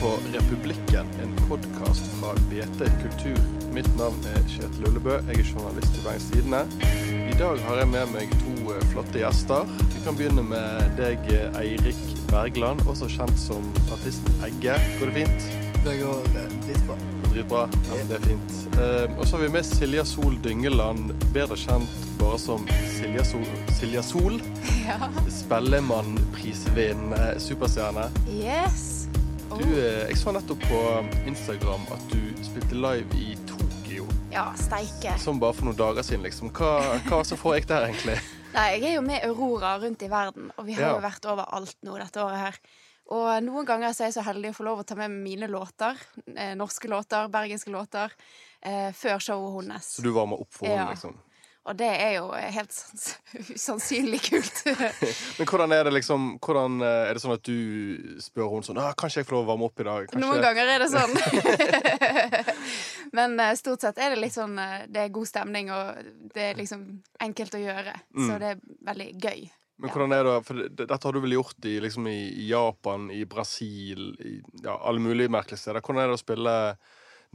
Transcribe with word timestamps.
på 0.00 0.18
Republikken, 0.32 1.06
en 1.22 1.48
podkast 1.48 2.02
fra 2.20 2.34
BT 2.50 2.78
Kultur. 3.02 3.38
Mitt 3.74 3.88
navn 3.98 4.14
er 4.30 4.42
Kjetil 4.46 4.84
Ullebø, 4.86 5.16
jeg 5.26 5.40
er 5.40 5.44
journalist 5.50 5.96
i 5.98 6.00
Bergens 6.04 6.28
Tidende. 6.30 6.60
I 7.32 7.34
dag 7.38 7.58
har 7.66 7.76
jeg 7.80 7.88
med 7.90 8.06
meg 8.12 8.26
to 8.42 8.52
eh, 8.74 8.84
flotte 8.92 9.18
gjester. 9.18 9.62
Vi 9.94 10.00
kan 10.04 10.16
begynne 10.18 10.42
med 10.46 10.66
deg, 11.00 11.18
eh, 11.34 11.58
Eirik 11.62 11.98
Bergland, 12.30 12.80
også 12.86 13.06
kjent 13.10 13.38
som 13.42 13.62
artisten 13.94 14.32
Egge. 14.46 14.74
Går 15.00 15.06
det 15.10 15.14
fint? 15.24 15.40
Det 15.86 15.94
går 16.04 16.20
eh, 16.34 16.48
dritbra. 16.68 16.96
Dritbra. 17.32 17.62
Ja, 17.88 17.92
men 17.98 18.06
det 18.12 18.16
er 18.20 18.24
fint. 18.28 18.50
Eh, 18.78 19.06
og 19.18 19.24
så 19.26 19.32
har 19.36 19.42
vi 19.48 19.52
med 19.58 19.64
Silja 19.66 20.04
Sol 20.06 20.34
Dyngeland, 20.44 21.04
bedre 21.34 21.56
kjent 21.58 21.90
bare 22.22 22.38
som 22.38 22.60
Silja 22.94 23.24
Sol. 23.26 23.48
Silja 23.80 24.02
Sol. 24.06 24.38
Ja. 24.88 24.96
Spellemannprisvinnende 25.28 27.34
superstjerne. 27.44 28.06
Yes. 28.32 28.97
Du, 29.58 29.64
eh, 29.64 30.08
jeg 30.08 30.16
så 30.18 30.32
nettopp 30.34 30.60
på 30.70 30.80
Instagram 31.26 31.86
at 31.94 32.04
du 32.12 32.20
spilte 32.46 32.76
live 32.78 33.18
i 33.18 33.34
Tokyo. 33.48 34.06
Ja, 34.32 34.50
steike. 34.58 35.16
Som 35.18 35.40
bare 35.42 35.56
for 35.56 35.66
noen 35.68 35.78
dager 35.78 36.04
siden, 36.06 36.22
liksom. 36.26 36.52
Hva, 36.54 36.98
hva 37.08 37.22
får 37.26 37.56
jeg 37.58 37.68
der, 37.70 37.88
egentlig? 37.88 38.18
Nei, 38.56 38.66
jeg 38.76 38.84
er 38.92 38.94
jo 38.98 39.04
med 39.06 39.24
Aurora 39.26 39.74
rundt 39.82 40.02
i 40.06 40.10
verden, 40.12 40.50
og 40.56 40.66
vi 40.68 40.76
har 40.78 40.86
Ja. 40.86 40.92
jo 40.96 41.02
vært 41.04 41.26
overalt 41.28 41.76
nå 41.86 41.96
dette 42.00 42.22
året 42.22 42.42
her. 42.44 42.60
Og 43.08 43.28
noen 43.42 43.64
ganger 43.68 43.94
så 43.96 44.04
er 44.04 44.10
jeg 44.10 44.18
så 44.18 44.24
heldig 44.26 44.50
å 44.52 44.56
få 44.58 44.66
lov 44.68 44.82
å 44.82 44.86
ta 44.86 44.94
med 44.98 45.10
mine 45.14 45.48
låter, 45.48 45.96
eh, 46.36 46.52
norske 46.58 46.88
låter, 46.92 47.28
bergenske 47.32 47.72
låter, 47.72 48.12
eh, 48.62 48.90
før 48.92 49.18
showet 49.24 49.54
hennes. 49.62 49.88
Så 49.96 50.04
du 50.04 50.10
varmer 50.12 50.40
opp 50.44 50.52
for 50.52 50.66
henne, 50.68 50.84
Ja. 50.84 50.90
liksom. 50.92 51.16
Og 51.68 51.76
det 51.76 51.88
er 52.00 52.14
jo 52.16 52.30
helt 52.32 52.72
sans- 52.72 53.18
usannsynlig 53.52 54.20
kult. 54.24 54.62
Men 55.38 55.46
hvordan 55.50 55.74
er 55.76 55.84
det 55.84 55.92
liksom 55.98 56.38
hvordan, 56.40 56.78
eh, 56.80 57.10
Er 57.10 57.18
det 57.18 57.22
sånn 57.22 57.34
at 57.36 57.44
du 57.44 58.16
spør 58.24 58.48
henne 58.54 58.64
sånn 58.64 58.80
ah, 58.80 58.94
'Kanskje 58.96 59.20
jeg 59.20 59.28
får 59.28 59.36
lov 59.36 59.44
å 59.44 59.50
varme 59.52 59.68
opp 59.68 59.80
i 59.84 59.86
dag?' 59.88 60.08
Kanskje... 60.08 60.22
Noen 60.24 60.40
ganger 60.46 60.72
er 60.74 60.78
det 60.84 60.90
sånn. 60.94 61.12
Men 63.18 63.38
eh, 63.40 63.54
stort 63.60 63.80
sett 63.84 63.98
er 64.00 64.14
det 64.14 64.20
litt 64.22 64.34
sånn 64.36 64.58
eh, 64.58 64.86
Det 64.88 65.04
er 65.06 65.12
god 65.14 65.28
stemning, 65.30 65.70
og 65.74 66.02
det 66.34 66.50
er 66.50 66.58
liksom 66.58 66.84
enkelt 67.24 67.54
å 67.58 67.62
gjøre. 67.62 67.94
Så 68.16 68.28
Mm. 68.28 68.38
det 68.40 68.48
er 68.54 68.60
veldig 68.92 69.08
gøy. 69.22 69.48
Men 69.78 69.90
hvordan 69.94 70.12
er 70.16 70.24
det, 70.26 70.36
for 70.46 70.54
Dette 70.74 70.98
har 71.06 71.12
du 71.14 71.20
vel 71.22 71.36
gjort 71.36 71.66
i, 71.70 71.76
liksom, 71.84 72.06
i 72.10 72.48
Japan, 72.48 73.10
i 73.14 73.20
Brasil, 73.30 74.08
i 74.18 74.32
ja, 74.64 74.74
alle 74.74 74.98
mulige 74.98 75.30
merkelige 75.30 75.60
steder. 75.62 75.80
Hvordan 75.84 76.02
er 76.02 76.08
det 76.10 76.16
å 76.18 76.24
spille 76.24 76.54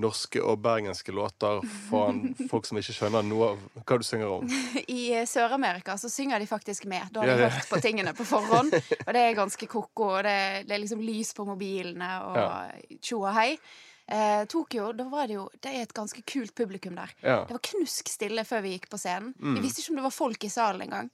norske 0.01 0.41
og 0.41 0.57
bergenske 0.63 1.11
låter 1.13 1.59
fra 1.89 2.07
folk 2.51 2.65
som 2.65 2.79
ikke 2.81 2.95
skjønner 2.97 3.25
noe 3.27 3.51
av 3.53 3.59
hva 3.85 3.97
du 4.01 4.05
synger 4.07 4.31
om? 4.39 4.47
I 4.87 5.13
eh, 5.19 5.25
Sør-Amerika 5.29 5.97
så 6.01 6.09
synger 6.09 6.39
de 6.41 6.47
faktisk 6.49 6.87
med. 6.89 7.11
Da 7.13 7.21
har 7.21 7.27
Ja, 7.33 7.37
de 7.37 7.49
hørt 7.53 7.69
på 7.69 7.81
tingene 7.83 8.13
på 8.17 8.25
forhånd. 8.25 8.73
Og 9.07 9.11
det 9.13 9.21
er 9.27 9.37
ganske 9.37 9.67
ko-ko, 9.69 10.09
det, 10.25 10.35
det 10.69 10.73
er 10.77 10.81
liksom 10.85 11.03
lys 11.05 11.33
på 11.37 11.45
mobilene 11.45 12.09
og 12.25 12.37
Ja. 12.41 12.49
og 13.19 13.27
hei. 13.37 13.49
Eh, 14.09 14.41
Tokyo, 14.51 14.89
da 14.97 15.05
var 15.07 15.29
det 15.31 15.37
jo 15.37 15.45
Det 15.63 15.71
er 15.71 15.85
et 15.85 15.93
ganske 15.95 16.19
kult 16.27 16.51
publikum 16.57 16.97
der. 16.97 17.13
Ja. 17.23 17.37
Det 17.47 17.55
var 17.55 17.61
knusk 17.69 18.09
stille 18.11 18.43
før 18.43 18.65
vi 18.65 18.73
gikk 18.75 18.89
på 18.91 18.97
scenen. 18.99 19.31
Mm. 19.39 19.55
Vi 19.55 19.61
visste 19.67 19.79
ikke 19.85 19.93
om 19.93 20.01
det 20.01 20.07
var 20.09 20.15
folk 20.17 20.43
i 20.43 20.49
salen 20.51 20.81
engang. 20.89 21.11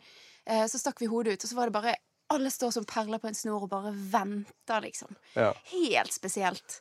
Eh, 0.50 0.64
så 0.72 0.80
stakk 0.82 1.02
vi 1.04 1.12
hodet 1.12 1.36
ut, 1.38 1.44
og 1.46 1.52
så 1.52 1.60
var 1.60 1.70
det 1.70 1.76
bare 1.78 1.96
Alle 2.32 2.50
står 2.54 2.72
som 2.72 2.84
perler 2.86 3.18
på 3.18 3.26
en 3.28 3.34
snor 3.38 3.64
og 3.66 3.70
bare 3.72 3.90
venter, 3.94 4.82
liksom. 4.86 5.16
ja. 5.34 5.52
Helt 5.72 6.14
spesielt. 6.14 6.76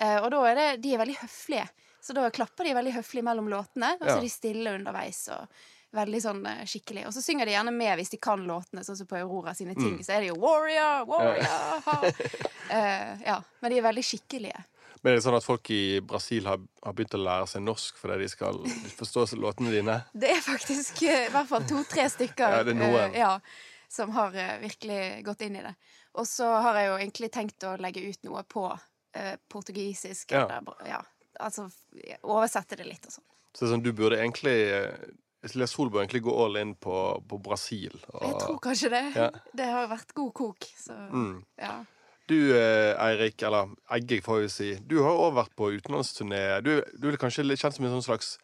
Eh, 0.00 0.18
og 0.18 0.30
da 0.34 0.42
er 0.50 0.58
det 0.58 0.68
De 0.82 0.94
er 0.94 1.02
veldig 1.02 1.20
høflige. 1.22 1.68
Så 2.04 2.12
da 2.12 2.26
klapper 2.30 2.66
de 2.66 2.74
veldig 2.76 2.98
høflig 2.98 3.22
mellom 3.24 3.46
låtene, 3.48 3.94
og 3.96 4.04
så 4.04 4.18
er 4.18 4.26
de 4.26 4.32
stille 4.32 4.74
underveis. 4.76 5.22
og 5.32 5.48
Veldig 5.94 6.20
sånn 6.20 6.42
eh, 6.50 6.64
skikkelig. 6.68 7.06
Og 7.08 7.14
så 7.14 7.22
synger 7.24 7.48
de 7.48 7.54
gjerne 7.54 7.72
med 7.72 7.94
hvis 7.96 8.12
de 8.12 8.18
kan 8.20 8.42
låtene, 8.44 8.82
sånn 8.84 8.98
som 8.98 9.08
på 9.08 9.16
Aurora 9.22 9.54
sine 9.56 9.76
ting. 9.78 9.94
Mm. 9.96 10.02
Så 10.04 10.12
er 10.12 10.24
det 10.24 10.28
jo 10.32 10.36
Warrior, 10.42 11.06
Warrior. 11.08 11.80
ha. 11.86 11.96
uh, 12.04 13.24
ja. 13.24 13.38
Men 13.62 13.72
de 13.72 13.78
er 13.78 13.86
veldig 13.86 14.04
skikkelige. 14.04 14.64
Men 15.00 15.12
er 15.12 15.16
det 15.16 15.24
sånn 15.24 15.38
at 15.38 15.46
folk 15.46 15.70
i 15.72 16.00
Brasil 16.04 16.48
har, 16.50 16.60
har 16.84 16.96
begynt 16.96 17.16
å 17.16 17.24
lære 17.24 17.48
seg 17.54 17.64
norsk 17.64 17.96
fordi 18.00 18.24
de 18.24 18.28
skal 18.32 18.60
forstå 18.98 19.26
låtene 19.40 19.72
dine? 19.72 19.98
Det 20.12 20.32
er 20.34 20.44
faktisk 20.44 21.04
uh, 21.06 21.20
i 21.22 21.32
hvert 21.32 21.50
fall 21.54 21.68
to-tre 21.70 22.08
stykker 22.12 22.58
Ja, 22.58 22.64
det 22.66 22.74
er 22.74 22.80
noen. 22.82 23.14
Uh, 23.14 23.20
ja, 23.22 23.32
som 23.88 24.12
har 24.16 24.34
virkelig 24.60 25.22
gått 25.24 25.46
inn 25.46 25.56
i 25.56 25.64
det. 25.64 25.76
Og 26.18 26.28
så 26.28 26.50
har 26.66 26.82
jeg 26.82 26.90
jo 26.90 26.98
egentlig 26.98 27.32
tenkt 27.32 27.64
å 27.64 27.78
legge 27.80 28.02
ut 28.04 28.26
noe 28.26 28.44
på 28.44 28.66
eh, 29.14 29.36
portugisisk. 29.48 30.32
Ja. 30.34 30.44
Eller, 30.46 30.86
ja, 30.88 31.00
altså 31.40 31.68
oversette 32.22 32.76
det 32.76 32.86
litt 32.88 33.06
og 33.06 33.12
sånn. 33.18 33.24
Så 33.54 33.64
det 33.64 33.68
er 33.68 33.74
sånn, 33.76 33.84
du 33.86 33.92
burde 33.94 34.18
egentlig 34.18 34.54
eh, 34.74 35.10
Silja 35.46 35.66
Sol 35.68 35.90
bør 35.92 36.02
egentlig 36.04 36.22
gå 36.24 36.32
all 36.44 36.56
in 36.56 36.74
på, 36.74 36.94
på 37.28 37.38
Brasil. 37.44 37.92
og- 38.14 38.22
Jeg 38.24 38.38
tror 38.40 38.60
kanskje 38.64 38.90
det. 38.90 39.02
Ja. 39.14 39.30
Det 39.54 39.66
har 39.68 39.88
vært 39.88 40.14
god 40.14 40.32
kok, 40.34 40.58
så 40.80 40.94
Mm. 41.10 41.44
ja. 41.58 41.84
Du, 42.26 42.56
eh, 42.56 42.94
Eirik, 43.04 43.42
eller 43.42 43.68
Egge, 43.92 44.22
får 44.24 44.40
vi 44.40 44.48
si. 44.48 44.74
Du 44.80 45.02
har 45.02 45.12
òg 45.12 45.34
vært 45.36 45.54
på 45.54 45.68
utenlandsturné. 45.76 46.62
Du, 46.64 46.80
du 46.98 47.08
er 47.12 47.16
kanskje 47.20 47.44
litt 47.44 47.60
kjent 47.60 47.74
som 47.76 47.84
en 47.84 48.00
sånn 48.00 48.06
slags 48.08 48.38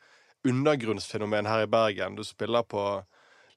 undergrunnsfenomen 0.44 1.46
her 1.48 1.62
i 1.64 1.70
Bergen. 1.70 2.14
Du 2.18 2.22
spiller 2.24 2.62
på 2.68 2.82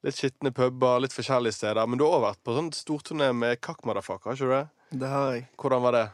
litt 0.03 0.15
skitne 0.15 0.51
puber, 0.55 1.01
litt 1.03 1.11
forskjellige 1.15 1.53
steder. 1.57 1.87
Men 1.87 1.99
du 1.99 2.05
har 2.05 2.15
også 2.17 2.25
vært 2.29 2.43
på 2.47 2.55
sånn 2.57 2.71
storturné 2.75 3.29
med 3.35 3.59
Kakk 3.63 3.83
Motherfucker, 3.87 4.31
har 4.31 4.37
ikke 4.37 4.47
du 4.47 4.55
det? 4.55 4.99
Det 5.03 5.09
har 5.09 5.31
jeg. 5.33 5.47
Hvordan 5.57 5.81
var 5.81 5.91
det? 5.97 6.05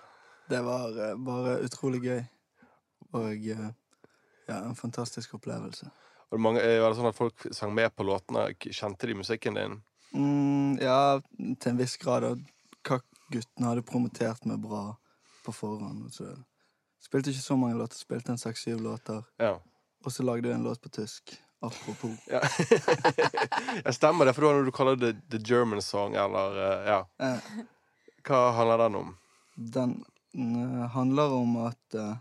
Det 0.49 0.61
var 0.65 1.09
eh, 1.09 1.15
bare 1.15 1.57
utrolig 1.65 2.01
gøy. 2.03 2.21
Og 3.13 3.49
eh, 3.53 3.65
ja, 4.49 4.55
en 4.63 4.75
fantastisk 4.75 5.35
opplevelse. 5.37 5.89
Var 6.29 6.37
det, 6.37 6.41
mange, 6.41 6.61
eh, 6.61 6.79
var 6.81 6.89
det 6.89 6.99
sånn 6.99 7.09
at 7.09 7.17
folk 7.17 7.45
sang 7.53 7.73
med 7.77 7.93
på 7.95 8.05
låtene? 8.07 8.47
Kjente 8.65 9.09
de 9.09 9.17
musikken 9.19 9.57
din? 9.57 9.75
Mm, 10.13 10.79
ja, 10.81 11.19
til 11.37 11.73
en 11.73 11.81
viss 11.81 11.97
grad. 12.01 12.25
Og 12.25 12.41
Kakk-guttene 12.85 13.69
hadde 13.69 13.85
promotert 13.85 14.45
meg 14.49 14.61
bra 14.63 14.83
på 15.45 15.53
forhånd. 15.53 16.07
og 16.09 16.13
Så 16.17 16.31
spilte 17.05 17.33
ikke 17.33 17.45
så 17.45 17.59
mange 17.59 17.77
låter, 17.77 18.01
spilte 18.01 18.33
en 18.33 18.41
seks-syv 18.41 18.81
låter. 18.81 19.21
Ja. 19.41 19.55
Og 20.05 20.15
så 20.15 20.25
lagde 20.25 20.49
jeg 20.49 20.57
en 20.57 20.65
låt 20.65 20.81
på 20.81 20.89
tysk. 20.97 21.37
Apropos. 21.61 22.15
ja. 22.31 22.39
jeg 23.83 23.93
stemmer 23.97 24.25
det, 24.25 24.33
for 24.33 24.45
det 24.45 24.49
var 24.49 24.61
noe 24.61 24.69
du 24.69 24.73
kaller 24.73 24.95
det 24.95 25.17
The 25.29 25.41
German 25.43 25.81
Song, 25.83 26.15
eller 26.15 26.61
eh, 26.63 26.85
Ja. 26.93 26.99
Eh, 27.19 27.49
Hva 28.25 28.45
handler 28.55 28.87
den 28.87 28.95
om? 28.95 29.17
den 29.59 30.05
handler 30.93 31.33
om 31.33 31.55
at 31.67 31.95
eh, 31.95 32.17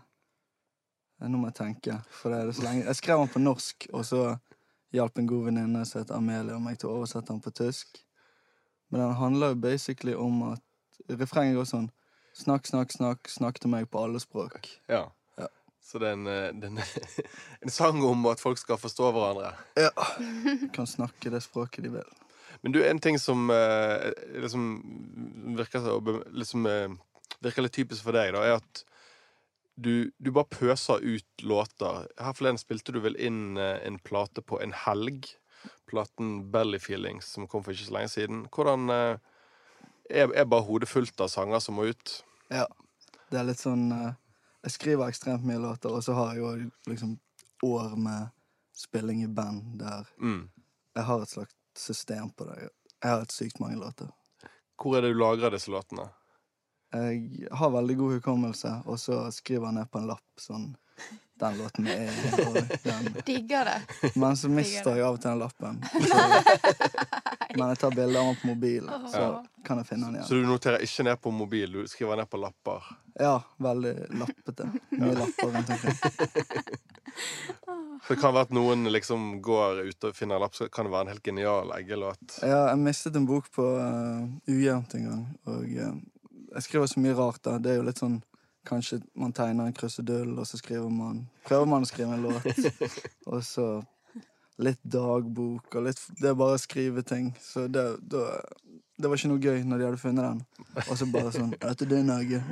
Nå 1.19 1.35
må 1.35 1.49
jeg 1.49 1.57
tenke, 1.57 1.97
for 2.15 2.31
det 2.31 2.37
er 2.39 2.45
det 2.47 2.55
så 2.55 2.63
lenge 2.63 2.85
Jeg 2.85 2.95
skrev 2.95 3.19
den 3.19 3.31
på 3.33 3.41
norsk, 3.43 3.89
og 3.91 4.05
så 4.07 4.21
hjalp 4.95 5.19
en 5.19 5.27
god 5.27 5.49
venninne 5.49 5.81
som 5.85 5.99
heter 5.99 6.15
Amelie 6.15 6.55
og 6.55 6.63
meg 6.63 6.79
til 6.79 6.89
å 6.89 6.93
oversette 7.01 7.27
den 7.27 7.41
på 7.43 7.51
tysk. 7.53 7.99
Men 8.89 9.03
den 9.03 9.17
handler 9.19 9.51
jo 9.51 9.59
basically 9.67 10.15
om 10.15 10.41
at 10.53 10.63
Refrenget 11.09 11.59
går 11.59 11.67
sånn 11.67 11.89
Snakk, 12.39 12.69
snakk, 12.69 12.93
snakk, 12.93 13.27
snakk 13.27 13.59
til 13.59 13.71
meg 13.73 13.89
på 13.91 13.99
alle 13.99 14.19
språk. 14.21 14.69
Ja. 14.87 15.09
Ja. 15.35 15.49
Så 15.83 15.99
det 15.99 16.11
er 16.13 16.15
en, 16.15 16.61
den, 16.61 16.77
er 16.79 17.25
en, 17.65 17.73
sang 17.73 17.99
om 18.05 18.23
at 18.31 18.39
folk 18.39 18.61
skal 18.61 18.79
forstå 18.79 19.09
hverandre. 19.11 19.49
Ja. 19.75 19.91
Kan 20.71 20.87
snakke 20.87 21.33
det 21.33 21.41
språket 21.43 21.83
de 21.83 21.91
vil. 21.97 22.13
Men 22.61 22.75
du, 22.75 22.79
en 22.85 22.99
ting 22.99 23.19
som 23.19 23.49
eh, 23.51 24.09
liksom 24.39 24.69
virker, 25.57 25.83
som 25.83 26.23
liksom, 26.31 26.65
eh, 26.69 26.95
virker 27.43 27.65
litt 27.65 27.75
typisk 27.77 28.03
for 28.03 28.15
deg, 28.15 28.33
da, 28.35 28.43
er 28.45 28.57
at 28.59 28.83
du, 29.79 30.11
du 30.19 30.31
bare 30.35 30.49
pøser 30.51 30.99
ut 31.03 31.43
låter. 31.45 32.07
Her 32.19 32.35
forleden 32.35 32.59
spilte 32.59 32.91
du 32.91 32.99
vel 33.03 33.15
inn 33.15 33.57
eh, 33.57 33.77
en 33.87 33.99
plate 34.03 34.43
på 34.43 34.59
en 34.63 34.73
helg. 34.85 35.29
Platen 35.89 36.51
Belly 36.51 36.79
Feelings, 36.79 37.31
som 37.35 37.47
kom 37.47 37.63
for 37.63 37.75
ikke 37.75 37.87
så 37.87 37.95
lenge 37.95 38.11
siden. 38.11 38.41
Hvordan 38.51 38.91
eh, 38.91 39.15
er, 40.09 40.33
er 40.35 40.49
bare 40.51 40.67
hodet 40.67 40.89
fullt 40.91 41.19
av 41.23 41.31
sanger 41.31 41.63
som 41.63 41.79
må 41.79 41.87
ut? 41.93 42.19
Ja. 42.51 42.67
Det 43.29 43.37
er 43.37 43.45
litt 43.45 43.61
sånn 43.61 43.91
eh, 43.93 44.13
Jeg 44.65 44.73
skriver 44.73 45.11
ekstremt 45.11 45.45
mye 45.45 45.61
låter, 45.61 45.93
og 45.93 46.03
så 46.03 46.15
har 46.17 46.33
jeg 46.33 46.41
jo 46.43 46.91
liksom 46.91 47.15
år 47.63 47.95
med 47.99 48.31
spilling 48.75 49.23
i 49.23 49.27
band 49.31 49.77
der 49.79 50.07
Mm. 50.19 50.49
jeg 50.95 51.03
har 51.03 51.21
et 51.23 51.29
slags 51.29 51.55
system 51.75 52.31
på 52.35 52.47
det. 52.49 52.69
Jeg 52.99 53.11
har 53.11 53.21
et 53.23 53.31
sykt 53.31 53.59
mange 53.59 53.79
låter. 53.79 54.09
Hvor 54.79 54.97
er 54.97 55.01
det 55.05 55.13
du 55.13 55.19
lagrer 55.19 55.51
disse 55.53 55.71
låtene? 55.71 56.09
Jeg 56.91 57.47
har 57.51 57.69
veldig 57.69 57.95
god 57.97 58.13
hukommelse, 58.17 58.75
og 58.85 58.99
så 58.99 59.31
skriver 59.31 59.69
jeg 59.69 59.77
ned 59.77 59.89
på 59.91 60.01
en 60.01 60.07
lapp 60.09 60.41
sånn 60.41 60.71
Den 61.39 61.55
låten 61.55 61.85
er 61.87 62.09
og 62.43 62.57
den. 62.83 63.05
Digger 63.25 63.69
det. 63.69 64.09
Men 64.19 64.35
så 64.37 64.49
mister 64.51 64.97
jeg 64.97 65.05
av 65.05 65.15
og 65.15 65.21
til 65.23 65.29
den 65.29 65.39
lappen. 65.39 65.77
Men 67.55 67.71
jeg 67.71 67.79
tar 67.79 67.93
bilder 67.95 68.19
av 68.19 68.25
den 68.27 68.35
på 68.41 68.49
mobilen, 68.49 69.05
så 69.09 69.29
kan 69.65 69.79
jeg 69.79 69.87
finne 69.87 70.09
den 70.11 70.25
Så 70.27 70.35
du 70.35 70.43
noterer 70.45 70.83
ikke 70.83 71.05
ned 71.07 71.21
på 71.21 71.31
mobil, 71.31 71.71
du 71.71 71.87
skriver 71.87 72.19
ned 72.19 72.29
på 72.29 72.41
lapper? 72.41 72.91
Ja, 73.19 73.37
veldig 73.57 73.93
lappete. 74.19 74.67
Mye 74.91 75.15
lapper 75.17 75.55
rundt 75.55 75.69
omkring. 75.69 75.97
Så 78.03 78.13
det 78.13 78.19
kan 78.21 78.33
være 78.33 78.47
at 78.47 78.53
noen 78.55 78.87
liksom 78.91 79.25
går 79.43 79.81
ut 79.89 80.05
og 80.07 80.15
finner 80.15 80.37
en 80.37 80.43
lapp, 80.45 80.55
så 80.55 80.69
kan 80.71 80.87
det 80.87 80.93
være 80.93 81.07
en 81.07 81.11
helt 81.13 81.25
genial 81.25 81.73
eggelåt. 81.75 82.39
Ja, 82.41 82.69
jeg 82.69 82.79
mistet 82.83 83.17
en 83.19 83.27
bok 83.29 83.49
på 83.55 83.65
uh, 83.79 84.23
ujevnt 84.47 84.95
en 84.97 85.09
gang, 85.09 85.25
og 85.51 85.75
eh, 85.75 85.97
jeg 86.59 86.67
skriver 86.67 86.91
så 86.91 87.03
mye 87.03 87.15
rart 87.17 87.41
da. 87.47 87.57
Det 87.61 87.71
er 87.73 87.79
jo 87.81 87.87
litt 87.87 88.01
sånn 88.01 88.19
Kanskje 88.67 88.99
man 89.17 89.31
tegner 89.33 89.69
en 89.69 89.73
krusedull, 89.73 90.33
og 90.35 90.45
så 90.45 90.57
skriver 90.59 90.91
man 90.91 91.23
Prøver 91.47 91.69
man 91.71 91.85
å 91.85 91.87
skrive 91.87 92.17
en 92.17 92.25
låt, 92.27 92.43
og 93.31 93.39
så 93.47 93.67
litt 94.59 94.81
dagbok 94.83 95.77
og 95.79 95.85
litt 95.87 96.01
Det 96.19 96.27
er 96.33 96.35
bare 96.37 96.57
å 96.57 96.61
skrive 96.61 97.03
ting. 97.07 97.31
Så 97.39 97.69
det, 97.71 97.85
det, 98.11 98.25
det 98.99 99.07
var 99.07 99.15
ikke 99.15 99.31
noe 99.31 99.41
gøy 99.41 99.63
når 99.63 99.79
de 99.79 99.87
hadde 99.87 100.01
funnet 100.01 100.27
den. 100.27 100.43
Og 100.83 100.99
så 100.99 101.07
bare 101.09 101.31
sånn 101.33 101.55
Er 101.55 101.71
dette 101.71 101.87
din 101.89 102.11
egge? 102.13 102.43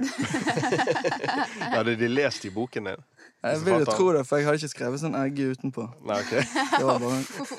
Hadde 1.76 1.98
de 2.02 2.10
lest 2.12 2.48
i 2.48 2.54
boken 2.56 2.94
din? 2.94 3.06
Jeg 3.44 3.60
vil 3.66 3.80
jo 3.84 3.86
tro 3.86 4.08
det, 4.16 4.24
for 4.26 4.40
jeg 4.42 4.48
hadde 4.48 4.58
ikke 4.58 4.72
skrevet 4.72 5.00
sånn 5.02 5.16
egg 5.20 5.38
utenpå. 5.38 5.84
Nei, 6.10 6.16
ok. 6.24 6.32
Bare 6.82 7.10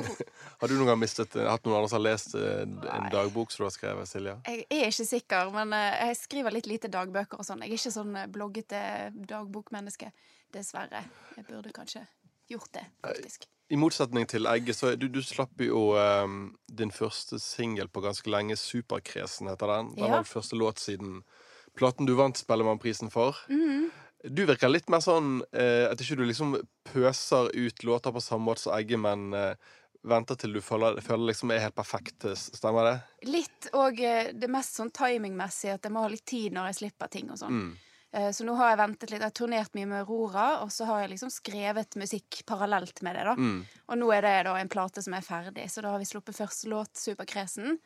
Har 0.61 0.69
du 0.69 0.75
noen 0.75 0.89
gang 0.91 0.99
mistet 0.99 1.37
hatt 1.39 1.65
noen 1.65 1.77
andre 1.79 1.89
som 1.93 1.99
har 2.01 2.05
lest 2.09 2.35
eh, 2.35 2.63
en 2.67 2.73
Nei. 2.83 3.11
dagbok 3.15 3.53
som 3.55 3.63
du 3.63 3.67
har 3.69 3.75
skrevet, 3.77 4.11
Silja? 4.11 4.35
Jeg 4.49 4.65
er 4.75 4.89
ikke 4.91 5.07
sikker, 5.07 5.53
men 5.55 5.73
eh, 5.77 6.01
jeg 6.09 6.19
skriver 6.25 6.57
litt 6.57 6.67
lite 6.67 6.91
dagbøker 6.93 7.39
og 7.39 7.47
sånn. 7.47 7.63
Jeg 7.63 7.77
er 7.77 7.79
ikke 7.79 7.95
sånn 7.95 8.17
eh, 8.19 8.27
bloggete 8.35 8.81
dagbokmenneske. 9.31 10.11
Dessverre. 10.55 11.05
Jeg 11.37 11.47
burde 11.47 11.71
kanskje 11.77 12.03
gjort 12.51 12.73
det, 12.75 12.85
faktisk. 13.05 13.47
I 13.69 13.77
motsetning 13.77 14.25
til 14.27 14.49
Egget, 14.49 14.79
så 14.79 14.95
du, 14.97 15.07
du 15.13 15.21
slapp 15.23 15.61
jo 15.61 15.91
um, 15.95 16.55
din 16.73 16.89
første 16.91 17.37
singel 17.43 17.91
på 17.93 18.01
ganske 18.01 18.31
lenge. 18.33 18.57
'Superkresen' 18.57 19.51
heter 19.53 19.69
den. 19.75 19.91
Den 19.95 20.05
Ja. 20.07 20.11
var 20.15 20.23
den 20.25 20.31
første 20.33 20.57
låt 20.57 20.81
siden 20.81 21.23
platen 21.77 22.09
du 22.09 22.15
vant 22.17 22.41
Spellemannprisen 22.41 23.13
for. 23.13 23.37
Mhm. 23.53 23.91
Du 24.25 24.45
virker 24.49 24.71
litt 24.71 24.89
mer 24.91 25.03
sånn 25.05 25.43
eh, 25.53 25.87
at 25.87 26.01
ikke 26.03 26.17
du 26.19 26.25
liksom 26.27 26.57
pøser 26.91 27.53
ut 27.55 27.85
låter 27.87 28.15
på 28.15 28.23
samme 28.25 28.49
måte 28.49 28.65
som 28.65 28.75
Egge, 28.75 28.99
men 28.99 29.29
eh, 29.37 29.55
venter 30.09 30.39
til 30.39 30.57
du 30.57 30.61
føler, 30.65 30.99
føler 31.05 31.31
liksom 31.31 31.53
er 31.55 31.63
helt 31.63 31.77
perfekt. 31.79 32.27
Stemmer 32.39 32.89
det? 32.89 32.97
Litt 33.31 33.69
og 33.79 34.01
eh, 34.03 34.33
det 34.35 34.51
mest 34.51 34.79
sånn 34.79 34.91
timingmessig, 34.95 35.71
at 35.75 35.87
jeg 35.87 35.95
må 35.95 36.03
ha 36.07 36.11
litt 36.11 36.27
tid 36.29 36.57
når 36.57 36.73
jeg 36.73 36.81
slipper 36.83 37.13
ting 37.13 37.31
og 37.31 37.39
sånn. 37.41 37.61
Mm. 37.61 37.71
Eh, 38.11 38.31
Så 38.33 38.47
nå 38.47 38.57
har 38.59 38.73
jeg 38.73 38.81
ventet 38.83 39.11
litt. 39.13 39.21
Jeg 39.21 39.31
har 39.31 39.39
turnert 39.39 39.75
mye 39.77 39.91
med 39.91 40.03
Aurora, 40.03 40.49
og 40.65 40.73
så 40.75 40.89
har 40.89 41.05
jeg 41.05 41.15
liksom 41.15 41.33
skrevet 41.35 41.99
musikk 42.01 42.43
parallelt 42.49 43.03
med 43.07 43.19
det. 43.19 43.25
da. 43.29 43.35
Mm. 43.39 43.59
Og 43.89 44.03
nå 44.03 44.13
er 44.17 44.27
det 44.27 44.37
da 44.49 44.59
en 44.59 44.73
plate 44.73 45.05
som 45.05 45.15
er 45.15 45.27
ferdig, 45.27 45.69
så 45.71 45.85
da 45.85 45.95
har 45.95 46.03
vi 46.03 46.09
sluppet 46.11 46.39
første 46.39 46.71
låt, 46.73 46.95
'Superkresen'. 46.97 47.79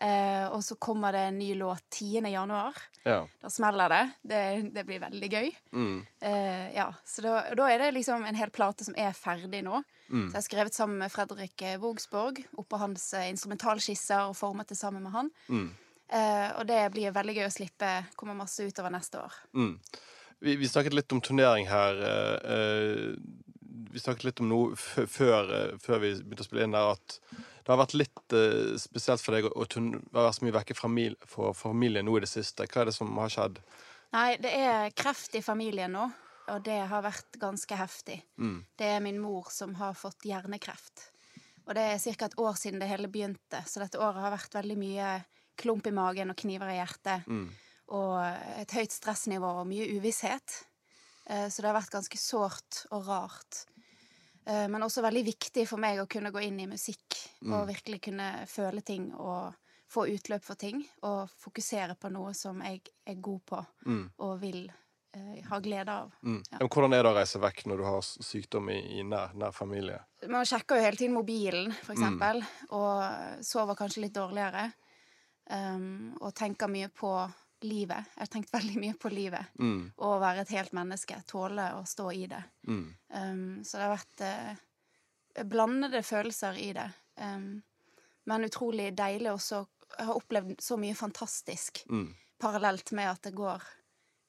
Eh, 0.00 0.44
og 0.54 0.60
så 0.62 0.76
kommer 0.78 1.12
det 1.12 1.20
en 1.26 1.38
ny 1.40 1.48
låt 1.58 1.82
10. 1.90 2.20
januar. 2.30 2.76
Ja. 3.02 3.24
Da 3.42 3.50
smeller 3.50 3.90
det. 3.90 4.02
Det, 4.22 4.42
det 4.76 4.84
blir 4.86 5.00
veldig 5.02 5.30
gøy. 5.32 5.48
Mm. 5.74 5.96
Eh, 6.20 6.66
ja, 6.76 6.86
Så 7.04 7.24
da, 7.24 7.40
da 7.58 7.66
er 7.72 7.82
det 7.82 7.88
liksom 7.96 8.22
en 8.28 8.38
hel 8.38 8.52
plate 8.54 8.86
som 8.86 8.94
er 8.98 9.16
ferdig 9.18 9.64
nå. 9.66 9.80
Mm. 10.08 10.28
Så 10.28 10.36
jeg 10.36 10.38
har 10.38 10.46
skrevet 10.46 10.78
sammen 10.78 11.02
med 11.02 11.10
Fredrik 11.12 11.62
eh, 11.66 11.80
Vågsborg 11.82 12.38
oppå 12.62 12.78
hans 12.80 13.08
eh, 13.18 13.26
instrumentalskisser 13.32 14.30
og 14.30 14.38
formet 14.38 14.70
det 14.70 14.78
sammen 14.78 15.02
med 15.02 15.16
han. 15.16 15.32
Mm. 15.50 15.66
Eh, 16.08 16.46
og 16.60 16.70
det 16.70 16.78
blir 16.94 17.12
veldig 17.18 17.34
gøy 17.40 17.48
å 17.48 17.56
slippe. 17.58 17.90
Kommer 18.16 18.38
masse 18.38 18.64
utover 18.70 18.94
neste 18.94 19.18
år. 19.24 19.34
Mm. 19.58 19.74
Vi, 20.46 20.54
vi 20.62 20.70
snakket 20.70 20.94
litt 20.94 21.12
om 21.12 21.20
turnering 21.26 21.66
her. 21.68 21.98
eh, 22.54 23.18
vi 23.90 24.00
snakket 24.00 24.24
litt 24.28 24.40
om 24.44 24.48
noe 24.50 24.76
før, 24.78 25.48
før 25.82 26.00
vi 26.02 26.14
begynte 26.20 26.44
å 26.44 26.46
spille 26.46 26.66
inn 26.68 26.74
der, 26.76 26.92
at 26.94 27.18
det 27.68 27.74
har 27.74 27.82
vært 27.82 27.98
litt 28.00 28.32
uh, 28.32 28.78
spesielt 28.80 29.20
for 29.20 29.36
deg 29.36 29.50
å, 29.50 29.66
være 30.16 30.30
så 30.32 30.46
mye 30.46 30.54
vekke 30.56 30.76
fra 30.78 31.50
familien 31.52 32.06
nå 32.08 32.14
i 32.16 32.22
det 32.24 32.30
siste. 32.30 32.64
Hva 32.64 32.80
er 32.80 32.88
det 32.88 32.94
som 32.96 33.10
har 33.20 33.34
skjedd? 33.34 33.58
Nei, 34.16 34.38
det 34.40 34.54
er 34.56 34.94
kreft 34.96 35.36
i 35.36 35.44
familien 35.44 35.92
nå, 35.92 36.06
og 36.48 36.62
det 36.64 36.78
har 36.88 37.04
vært 37.04 37.36
ganske 37.36 37.76
heftig. 37.76 38.22
Mm. 38.40 38.62
Det 38.72 38.88
er 38.88 39.04
min 39.04 39.20
mor 39.20 39.52
som 39.52 39.76
har 39.76 39.92
fått 40.00 40.24
hjernekreft. 40.24 41.10
Og 41.68 41.76
det 41.76 41.84
er 41.84 42.00
ca. 42.00 42.30
et 42.30 42.38
år 42.40 42.56
siden 42.56 42.80
det 42.80 42.88
hele 42.88 43.12
begynte, 43.12 43.60
så 43.68 43.84
dette 43.84 44.00
året 44.00 44.24
har 44.24 44.32
vært 44.32 44.56
veldig 44.56 44.78
mye 44.80 45.10
klump 45.60 45.90
i 45.90 45.92
magen 45.92 46.32
og 46.32 46.40
kniver 46.40 46.72
i 46.72 46.78
hjertet. 46.78 47.28
Mm. 47.28 47.50
Og 47.92 48.16
et 48.62 48.72
høyt 48.80 48.96
stressnivå 48.96 49.52
og 49.60 49.68
mye 49.68 49.92
uvisshet. 49.98 50.62
Eh, 51.28 51.48
Så 51.52 51.60
det 51.60 51.68
har 51.68 51.76
vært 51.76 51.92
ganske 51.92 52.16
sårt 52.16 52.86
og 52.88 53.04
rart. 53.12 53.66
Eh, 54.46 54.68
Men 54.68 54.82
også 54.82 55.02
veldig 55.02 55.24
viktig 55.24 55.66
for 55.68 55.78
meg 55.78 55.98
å 56.00 56.06
kunne 56.08 56.30
gå 56.32 56.42
inn 56.46 56.60
i 56.60 56.66
musikk 56.66 57.16
og 57.46 57.66
virkelig 57.68 58.00
kunne 58.02 58.46
føle 58.46 58.80
ting 58.82 59.12
og 59.14 59.54
få 59.88 60.06
utløp 60.08 60.44
for 60.44 60.54
ting. 60.54 60.82
Og 61.02 61.28
fokusere 61.40 61.94
på 61.96 62.10
noe 62.12 62.34
som 62.34 62.60
jeg 62.62 62.82
er 63.06 63.14
god 63.14 63.40
på 63.46 63.66
Mm. 63.86 64.10
og 64.18 64.40
vil 64.40 64.70
eh, 65.14 65.42
ha 65.48 65.58
glede 65.60 65.88
av. 65.88 66.10
Mm. 66.22 66.42
Ja. 66.50 66.58
Hvordan 66.66 66.92
er 66.94 67.02
det 67.02 67.10
å 67.12 67.16
reise 67.16 67.38
vekk 67.40 67.64
når 67.66 67.76
du 67.78 67.84
har 67.84 68.00
sykdom 68.02 68.68
i, 68.70 68.98
i 68.98 69.02
nær, 69.02 69.32
nær 69.34 69.52
familie? 69.52 69.98
Man 70.28 70.44
sjekker 70.44 70.76
jo 70.76 70.82
hele 70.84 70.96
tiden 70.96 71.14
mobilen, 71.14 71.72
for 71.72 71.94
eksempel, 71.94 72.42
og 72.70 73.44
sover 73.44 73.74
kanskje 73.74 74.02
litt 74.04 74.14
dårligere. 74.14 74.72
Um, 75.50 76.12
og 76.20 76.34
tenker 76.34 76.68
mye 76.68 76.90
på 76.92 77.08
livet. 77.66 78.04
Jeg 78.14 78.20
har 78.22 78.30
tenkt 78.32 78.52
veldig 78.54 78.76
mye 78.80 78.94
på 79.00 79.10
livet. 79.12 79.46
Mm. 79.58 79.92
Og 79.96 80.12
å 80.16 80.20
være 80.22 80.44
et 80.44 80.52
helt 80.54 80.72
menneske. 80.76 81.16
Tåle 81.26 81.64
å 81.78 81.84
stå 81.88 82.10
i 82.14 82.26
det. 82.30 82.42
Mm. 82.68 82.84
Um, 83.14 83.64
så 83.64 83.78
det 83.80 83.86
har 83.86 83.96
vært 83.96 84.24
eh, 84.28 85.44
blandede 85.44 86.02
følelser 86.06 86.58
i 86.62 86.70
det. 86.76 86.86
Um, 87.18 87.62
men 88.28 88.44
utrolig 88.44 88.92
deilig 88.94 89.32
også 89.32 89.64
Jeg 89.98 90.04
har 90.04 90.18
opplevd 90.20 90.60
så 90.60 90.76
mye 90.76 90.94
fantastisk 90.94 91.80
Mm. 91.88 92.10
parallelt 92.38 92.92
med 92.92 93.08
at 93.10 93.22
det 93.24 93.32
går 93.34 93.62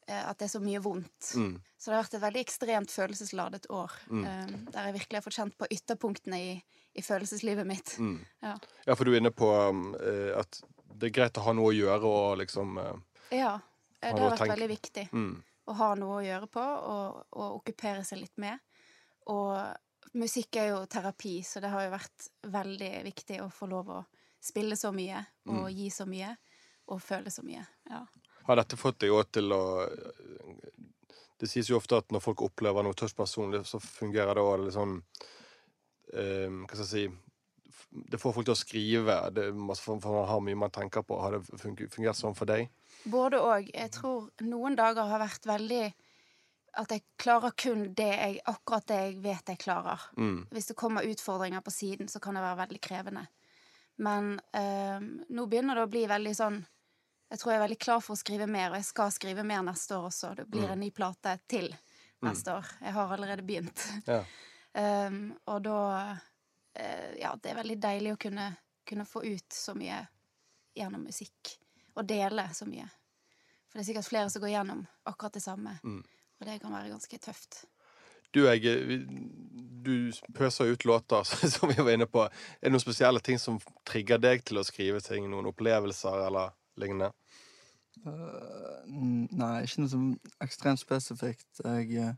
eh, 0.07 0.29
At 0.29 0.37
det 0.39 0.45
er 0.47 0.53
så 0.53 0.61
mye 0.63 0.79
vondt. 0.81 1.33
Mm. 1.35 1.57
Så 1.77 1.91
det 1.91 1.95
har 1.97 2.03
vært 2.05 2.13
et 2.15 2.23
veldig 2.23 2.41
ekstremt 2.45 2.91
følelsesladet 2.91 3.67
år. 3.69 3.91
Mm. 4.09 4.23
um, 4.25 4.65
der 4.71 4.87
jeg 4.87 4.93
virkelig 4.93 5.17
har 5.19 5.25
fått 5.27 5.37
kjent 5.37 5.57
på 5.59 5.67
ytterpunktene 5.69 6.39
i, 6.39 6.53
i 6.95 7.01
følelseslivet 7.05 7.67
mitt. 7.67 7.97
Mm. 7.99 8.17
Ja. 8.41 8.55
Ja, 8.87 8.95
for 8.95 9.03
du 9.05 9.13
er 9.13 9.19
inne 9.21 9.31
på 9.35 9.51
um, 9.69 9.93
eh, 9.99 10.31
at 10.39 10.61
det 10.99 11.11
er 11.11 11.15
greit 11.19 11.37
å 11.37 11.43
ha 11.45 11.53
noe 11.53 11.69
å 11.69 11.75
gjøre 11.75 12.09
og 12.09 12.39
liksom 12.41 12.79
eh, 12.81 12.95
Ja. 13.31 13.59
eh, 14.01 14.13
Det 14.15 14.21
har 14.21 14.35
vært 14.37 14.49
veldig 14.55 14.69
viktig 14.71 15.07
mm. 15.11 15.43
å 15.67 15.73
ha 15.79 15.89
noe 15.95 16.19
å 16.21 16.25
gjøre 16.25 16.47
på 16.47 16.63
og, 16.63 17.19
og 17.31 17.59
okkupere 17.59 18.03
seg 18.07 18.21
litt 18.23 18.37
med. 18.37 18.59
Og 19.29 20.15
musikk 20.17 20.55
er 20.57 20.71
jo 20.71 20.85
terapi, 20.89 21.43
så 21.45 21.59
det 21.61 21.69
har 21.69 21.83
jo 21.85 21.91
vært 21.93 22.29
veldig 22.49 22.93
viktig 23.05 23.41
å 23.43 23.49
få 23.53 23.67
lov 23.69 23.89
å 23.93 23.99
spille 24.41 24.75
så 24.79 24.91
mye 24.95 25.19
og 25.49 25.65
Mm. 25.67 25.73
gi 25.75 25.89
så 25.91 26.05
mye 26.09 26.31
og 26.87 27.01
føle 27.01 27.29
så 27.29 27.43
mye. 27.45 27.65
Ja. 27.89 28.05
Har 28.47 28.55
dette 28.55 28.77
fått 28.77 28.99
deg 29.03 29.11
òg 29.13 29.27
til 29.31 29.51
å 29.53 29.61
Det 31.39 31.47
sies 31.47 31.69
jo 31.69 31.77
ofte 31.77 31.95
at 31.97 32.09
når 32.11 32.19
folk 32.19 32.41
opplever 32.41 32.83
noe 32.83 32.93
tøft 32.97 33.15
personlig, 33.15 33.61
så 33.65 33.79
fungerer 33.79 34.35
det 34.35 34.41
òg 34.43 34.65
litt 34.65 34.73
sånn 34.75 34.97
eh, 36.13 36.49
Hva 36.49 36.73
skal 36.73 36.83
jeg 36.83 36.89
si 36.89 37.03
Det 37.89 38.19
får 38.21 38.33
folk 38.35 38.47
til 38.47 38.53
å 38.53 38.59
skrive, 38.59 39.15
det, 39.33 39.47
for 39.79 40.01
man 40.03 40.27
har 40.29 40.43
mye 40.45 40.59
man 40.65 40.73
tenker 40.73 41.05
på. 41.05 41.17
Har 41.21 41.37
det 41.37 41.59
fungert 41.59 42.17
sånn 42.17 42.37
for 42.37 42.49
deg? 42.49 42.69
Både 43.09 43.39
og. 43.41 43.69
Jeg 43.73 43.91
tror 43.95 44.29
noen 44.45 44.77
dager 44.77 45.07
har 45.09 45.21
vært 45.21 45.47
veldig 45.47 45.83
At 46.79 46.91
jeg 46.93 47.01
klarer 47.17 47.55
kun 47.57 47.87
det 47.97 48.07
jeg, 48.07 48.35
akkurat 48.45 48.85
det 48.87 48.97
jeg 49.01 49.15
vet 49.23 49.49
jeg 49.49 49.59
klarer. 49.59 50.03
Mm. 50.17 50.47
Hvis 50.53 50.69
det 50.69 50.77
kommer 50.77 51.07
utfordringer 51.07 51.63
på 51.65 51.73
siden, 51.73 52.07
så 52.07 52.21
kan 52.21 52.37
det 52.37 52.43
være 52.45 52.59
veldig 52.61 52.81
krevende. 52.81 53.23
Men 53.99 54.35
øh, 54.55 55.07
nå 55.33 55.45
begynner 55.49 55.75
det 55.75 55.87
å 55.87 55.91
bli 55.91 56.05
veldig 56.07 56.35
sånn 56.37 56.59
Jeg 57.29 57.41
tror 57.41 57.51
jeg 57.51 57.57
er 57.59 57.65
veldig 57.65 57.79
klar 57.81 58.03
for 58.05 58.15
å 58.15 58.19
skrive 58.21 58.45
mer, 58.47 58.69
og 58.71 58.79
jeg 58.79 58.87
skal 58.87 59.11
skrive 59.13 59.43
mer 59.43 59.65
neste 59.65 59.97
år 59.97 60.07
også. 60.07 60.31
Det 60.37 60.45
blir 60.49 60.69
en 60.69 60.79
ny 60.81 60.91
plate 60.93 61.35
til 61.49 61.67
neste 62.25 62.55
år. 62.57 62.71
Jeg 62.81 62.95
har 62.95 63.13
allerede 63.13 63.45
begynt. 63.45 63.83
Ja. 64.07 64.23
Um, 64.73 65.19
og 65.51 65.61
da 65.65 65.81
Ja, 66.73 67.31
det 67.41 67.49
er 67.51 67.57
veldig 67.57 67.75
deilig 67.81 68.11
å 68.13 68.19
kunne, 68.21 68.45
kunne 68.87 69.05
få 69.09 69.23
ut 69.25 69.55
så 69.55 69.73
mye 69.75 69.97
gjennom 70.77 71.03
musikk. 71.03 71.55
Og 71.97 72.05
dele 72.07 72.45
så 72.53 72.67
mye. 72.69 72.85
For 73.69 73.79
det 73.79 73.83
er 73.83 73.89
sikkert 73.89 74.09
flere 74.09 74.29
som 74.31 74.43
går 74.43 74.53
gjennom 74.53 74.85
akkurat 75.09 75.35
det 75.35 75.43
samme. 75.43 75.75
Mm. 75.83 75.99
Og 76.39 76.47
det 76.47 76.61
kan 76.61 76.73
være 76.73 76.93
ganske 76.93 77.19
tøft. 77.21 77.63
Du, 78.33 78.43
jeg, 78.45 79.05
du 79.85 80.11
pøser 80.37 80.71
ut 80.73 80.85
låter, 80.85 81.23
som 81.53 81.69
vi 81.69 81.81
var 81.81 81.93
inne 81.93 82.07
på. 82.09 82.23
Er 82.25 82.67
det 82.67 82.73
noen 82.73 82.83
spesielle 82.83 83.21
ting 83.25 83.41
som 83.41 83.59
trigger 83.89 84.21
deg 84.21 84.45
til 84.45 84.61
å 84.61 84.65
skrive 84.65 85.01
ting? 85.05 85.27
Noen 85.29 85.49
opplevelser 85.49 86.25
eller 86.27 86.53
lignende? 86.79 87.11
Uh, 88.05 88.85
Nei, 88.87 89.55
ikke 89.65 89.83
noe 89.83 89.91
som 89.91 90.09
ekstremt 90.45 90.81
spesifikt. 90.81 91.49
Jeg 91.65 92.05
uh, 92.05 92.13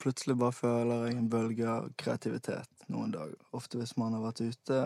Plutselig 0.00 0.36
bare 0.36 0.52
føler 0.52 1.06
jeg 1.06 1.18
en 1.18 1.28
bølge 1.32 1.68
av 1.68 1.86
kreativitet 1.96 2.73
noen 2.92 3.12
dager. 3.14 3.38
Ofte 3.56 3.80
hvis 3.80 3.96
man 4.00 4.16
har 4.16 4.24
vært 4.24 4.44
ute 4.44 4.80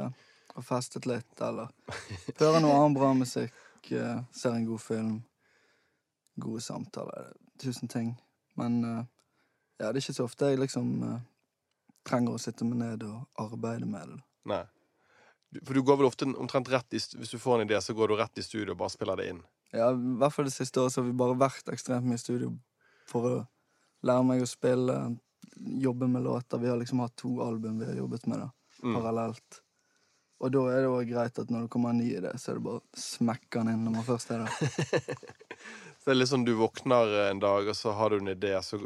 og 0.58 0.64
festet 0.66 1.06
litt, 1.06 1.40
eller 1.44 1.70
hører 2.40 2.62
noe 2.64 2.76
annen 2.76 2.96
bra 2.96 3.12
musikk, 3.16 3.54
eh, 3.90 4.22
ser 4.34 4.56
en 4.56 4.66
god 4.68 4.82
film, 4.82 5.18
gode 6.38 6.62
samtaler, 6.64 7.32
tusen 7.62 7.90
ting. 7.90 8.14
Men 8.58 8.80
eh, 8.84 9.04
ja, 9.78 9.90
det 9.92 9.98
er 9.98 10.02
ikke 10.02 10.16
så 10.16 10.26
ofte 10.26 10.50
jeg 10.50 10.62
liksom 10.62 10.88
eh, 11.06 11.20
trenger 12.08 12.34
å 12.34 12.42
sitte 12.42 12.66
meg 12.66 12.80
ned 12.82 13.06
og 13.06 13.44
arbeide 13.44 13.86
med 13.86 14.14
det. 14.14 14.18
Nei. 14.48 14.64
For 15.64 15.76
du 15.76 15.80
går 15.86 16.00
vel 16.00 16.08
ofte 16.10 16.26
omtrent 16.28 16.68
rett 16.68 16.92
i 16.92 16.98
Hvis 17.00 17.30
du 17.32 17.38
får 17.40 17.60
en 17.60 17.68
idé, 17.68 17.78
så 17.80 17.94
går 17.96 18.10
du 18.10 18.18
rett 18.18 18.40
i 18.40 18.44
studio 18.44 18.74
og 18.74 18.82
bare 18.82 18.92
spiller 18.92 19.16
det 19.16 19.30
inn. 19.32 19.38
Ja, 19.72 19.90
i 19.92 20.16
hvert 20.20 20.34
fall 20.34 20.48
det 20.48 20.56
siste 20.56 20.80
året 20.80 20.92
så 20.92 21.02
har 21.02 21.08
vi 21.08 21.16
bare 21.16 21.36
vært 21.40 21.70
ekstremt 21.72 22.04
mye 22.08 22.18
i 22.18 22.20
studio 22.20 22.50
for 23.08 23.28
å 23.28 23.36
lære 24.04 24.26
meg 24.28 24.42
å 24.44 24.48
spille, 24.48 24.96
jobbe 25.60 26.06
med 26.08 26.22
låter. 26.22 26.58
Vi 26.58 26.68
har 26.68 26.76
liksom 26.80 26.98
hatt 27.00 27.16
to 27.16 27.40
album 27.42 27.78
vi 27.78 27.86
har 27.86 27.94
jobbet 27.94 28.26
med 28.26 28.38
da, 28.38 28.50
Mm. 28.82 28.94
parallelt. 28.94 29.60
Og 30.40 30.52
da 30.54 30.58
er 30.70 30.80
det 30.84 30.88
òg 30.92 31.08
greit 31.10 31.38
at 31.38 31.50
når 31.50 31.60
det 31.64 31.70
kommer 31.70 31.90
en 31.90 31.98
ny 31.98 32.12
idé, 32.14 32.30
så 32.38 32.50
er 32.52 32.54
det 32.54 32.62
bare 32.62 32.78
å 32.78 32.82
smekke 32.94 33.58
den 33.58 33.68
inn 33.72 33.84
når 33.84 33.90
man 33.96 34.04
først 34.06 34.30
er 34.30 34.38
der. 34.44 34.50
Så 35.98 36.04
det 36.06 36.12
er 36.14 36.18
litt 36.20 36.28
sånn 36.30 36.44
du 36.46 36.52
våkner 36.54 37.10
en 37.30 37.40
dag, 37.42 37.66
og 37.68 37.74
så 37.76 37.90
har 37.92 38.10
du 38.10 38.16
en 38.20 38.28
idé, 38.30 38.54
så 38.62 38.78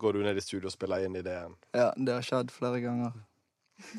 går 0.00 0.12
du 0.16 0.22
ned 0.24 0.36
i 0.40 0.42
studio 0.42 0.66
og 0.66 0.72
spiller 0.72 1.04
inn 1.04 1.16
ideen. 1.20 1.52
Ja, 1.76 1.92
det 1.94 2.12
har 2.16 2.22
skjedd 2.24 2.50
flere 2.50 2.80
ganger. 2.80 3.12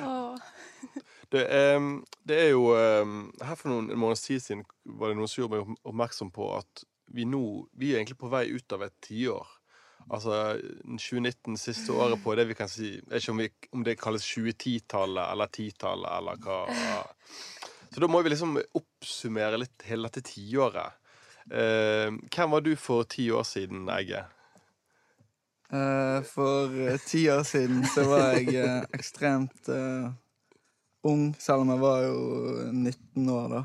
oh. 0.00 0.36
Det, 1.30 1.44
um, 1.76 2.00
det 2.26 2.36
er 2.42 2.48
jo 2.50 2.72
um, 2.74 3.28
Her 3.38 3.54
for 3.54 3.70
noen 3.70 3.86
måneders 3.94 4.24
tid 4.26 4.42
siden 4.42 4.64
var 4.82 5.12
det 5.12 5.16
noen 5.20 5.28
som 5.30 5.44
gjorde 5.44 5.60
meg 5.60 5.76
oppmerksom 5.86 6.32
på 6.34 6.48
at 6.56 6.82
vi 7.14 7.22
nå 7.22 7.38
Vi 7.78 7.92
er 7.92 8.00
egentlig 8.00 8.16
på 8.18 8.26
vei 8.32 8.48
ut 8.50 8.72
av 8.74 8.82
et 8.82 8.96
tiår. 9.06 9.46
Altså 10.08 10.56
2019, 10.86 11.58
siste 11.60 11.92
året 11.92 12.22
på 12.22 12.34
det 12.38 12.48
vi 12.48 12.56
kan 12.58 12.70
si 12.70 12.96
Jeg 12.96 13.04
vet 13.10 13.22
ikke 13.22 13.34
om, 13.34 13.42
vi, 13.42 13.50
om 13.76 13.84
det 13.86 13.98
kalles 14.00 14.26
2010-tallet 14.26 15.26
eller 15.26 15.52
10-tallet 15.52 16.16
eller 16.16 16.40
hva. 16.44 16.60
Så 17.90 18.02
da 18.02 18.08
må 18.10 18.22
vi 18.22 18.32
liksom 18.32 18.58
oppsummere 18.78 19.58
litt 19.58 19.86
hele 19.86 20.08
dette 20.08 20.22
tiåret. 20.30 20.98
Ehm, 21.50 22.20
hvem 22.30 22.52
var 22.54 22.62
du 22.62 22.76
for 22.78 23.06
ti 23.10 23.30
år 23.34 23.42
siden, 23.46 23.88
Egge? 23.90 24.22
Eh, 25.70 26.22
for 26.26 26.74
eh, 26.86 26.98
ti 27.06 27.24
år 27.30 27.42
siden 27.46 27.82
så 27.86 28.04
var 28.10 28.36
jeg 28.38 28.54
eh, 28.58 28.86
ekstremt 28.94 29.70
eh, 29.70 30.10
ung, 31.06 31.30
selv 31.38 31.64
om 31.64 31.74
jeg 31.74 31.82
var 31.82 32.06
jo 32.06 32.18
19 32.70 33.28
år 33.34 33.52
da. 33.54 33.64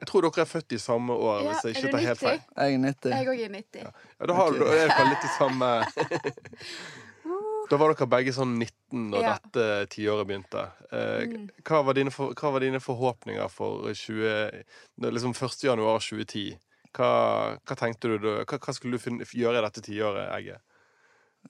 Jeg 0.00 0.08
tror 0.10 0.22
dere 0.26 0.42
er 0.44 0.48
født 0.50 0.72
i 0.76 0.78
samme 0.78 1.12
år. 1.14 1.42
Ja, 1.42 1.52
hvis 1.52 1.62
jeg 1.64 1.76
ikke 1.76 1.92
tar 1.94 2.04
helt 2.04 2.20
feil. 2.20 2.40
Jeg 2.56 2.74
er 2.74 2.78
90. 2.84 3.10
Jeg 3.16 3.26
òg 3.32 3.40
er 3.46 3.52
90. 3.54 3.80
Ja, 3.86 4.26
da, 4.26 4.34
har, 4.34 4.48
okay. 4.48 4.58
du- 4.58 4.66
er 4.66 5.10
litt 5.10 5.24
i 5.24 5.32
samme 5.38 5.70
Da 7.70 7.76
var 7.80 7.90
dere 7.94 8.06
begge 8.06 8.30
sånn 8.36 8.52
19 8.60 9.08
da 9.10 9.20
Ja. 9.24 9.30
dette 9.42 9.88
tiåret 9.90 10.26
begynte. 10.28 10.60
Eh, 10.92 11.24
Mm. 11.26 11.48
hva, 11.64 11.80
var 11.84 11.94
dine 11.94 12.10
for, 12.14 12.32
hva 12.34 12.52
var 12.52 12.60
dine 12.60 12.78
forhåpninger 12.78 13.48
for 13.50 13.88
20, 13.92 14.62
liksom 15.02 15.34
1. 15.34 15.64
januar 15.66 15.98
2010? 15.98 16.58
Hva, 16.94 17.58
hva 17.66 17.74
tenkte 17.76 18.02
du 18.12 18.18
da? 18.18 18.44
Hva, 18.44 18.58
hva 18.62 18.72
skulle 18.74 18.92
du 18.92 18.98
finne, 19.02 19.24
gjøre 19.26 19.58
i 19.58 19.64
dette 19.66 19.82
tiåret, 19.82 20.30
Egge? 20.38 20.60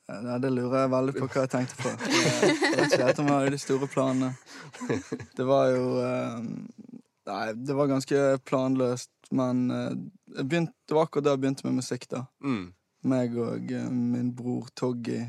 Ja, 0.08 0.38
det 0.38 0.50
lurer 0.52 0.82
jeg 0.86 0.90
veldig 0.90 1.14
på 1.18 1.28
hva 1.28 1.44
jeg 1.44 1.50
tenkte 1.50 1.76
på. 1.82 1.88
Jeg 2.08 2.76
vet 2.76 2.92
ikke 2.92 3.04
helt 3.04 3.18
om 3.18 3.26
jeg 3.26 3.36
hadde 3.36 3.50
de 3.50 3.58
store 3.58 3.86
planene. 3.88 4.36
Det 5.36 5.44
var 5.46 5.68
jo 5.72 5.84
eh, 6.00 6.40
Nei, 7.26 7.52
det 7.59 7.75
var 7.75 7.88
ganske 7.90 8.21
planløst, 8.47 9.11
men 9.35 9.64
eh, 9.75 10.42
begynte, 10.45 10.73
det 10.87 10.95
var 10.95 11.09
akkurat 11.09 11.25
da 11.26 11.33
jeg 11.35 11.40
begynte 11.42 11.66
med 11.66 11.80
musikk, 11.80 12.06
da. 12.12 12.21
Mm. 12.45 12.68
Meg 13.11 13.35
og 13.42 13.73
eh, 13.75 13.88
min 13.90 14.28
bror 14.38 14.68
Toggy, 14.78 15.25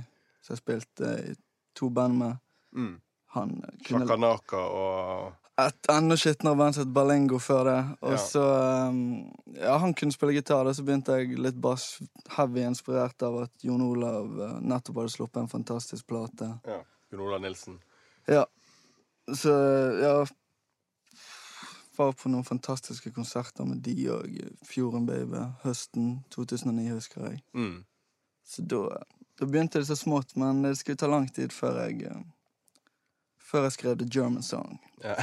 som 0.46 0.54
jeg 0.56 0.62
spilte 0.62 1.16
i 1.32 1.36
to 1.76 1.90
band 1.90 2.18
med, 2.22 2.38
Mm. 2.78 3.00
han 3.34 3.52
eh, 3.64 3.76
kunne 3.88 4.06
Shakanaka 4.06 4.58
og 4.60 5.34
et 5.58 5.88
enda 5.90 6.14
skitnere 6.20 6.58
band 6.60 6.76
som 6.76 6.84
het 6.84 6.92
Balengo 6.94 7.40
før 7.42 7.64
det. 7.66 7.78
Og 8.06 8.12
Ja. 8.12 8.18
så 8.22 8.44
um, 8.92 9.32
Ja, 9.56 9.78
han 9.82 9.94
kunne 9.98 10.12
spille 10.14 10.36
gitar, 10.36 10.64
da, 10.68 10.74
så 10.78 10.84
begynte 10.86 11.16
jeg 11.18 11.40
litt 11.40 11.56
bass. 11.62 12.00
Heavy 12.36 12.62
inspirert 12.68 13.24
av 13.26 13.40
at 13.48 13.52
Jon 13.66 13.82
Olav 13.82 14.28
nettopp 14.62 15.00
hadde 15.02 15.10
sluppet 15.16 15.42
en 15.42 15.48
fantastisk 15.50 16.06
plate. 16.08 16.60
ja, 16.68 16.78
Jon 17.12 17.22
Olav 17.26 17.42
Nilsen. 17.42 17.80
Ja. 18.28 18.46
Så 19.34 19.50
ja 20.04 20.26
Var 21.98 22.12
på 22.14 22.30
noen 22.30 22.46
fantastiske 22.46 23.12
konserter 23.16 23.66
med 23.66 23.82
de 23.86 23.96
og 24.14 24.34
Fjorden 24.66 25.08
Baby 25.10 25.42
høsten 25.64 26.20
2009, 26.34 26.90
husker 26.94 27.24
jeg. 27.26 27.40
Mm. 27.58 27.80
Så 28.46 28.62
da, 28.62 28.84
da 29.40 29.48
begynte 29.50 29.82
det 29.82 29.90
så 29.90 29.98
smått, 29.98 30.36
men 30.36 30.62
det 30.62 30.76
skulle 30.78 31.00
ta 31.00 31.10
lang 31.10 31.26
tid 31.34 31.56
før 31.56 31.82
jeg 31.88 32.12
uh, 32.12 32.22
Før 33.48 33.64
jeg 33.64 33.78
skrev 33.78 33.98
The 33.98 34.08
German 34.12 34.44
Song. 34.44 34.78
Ja. 35.02 35.16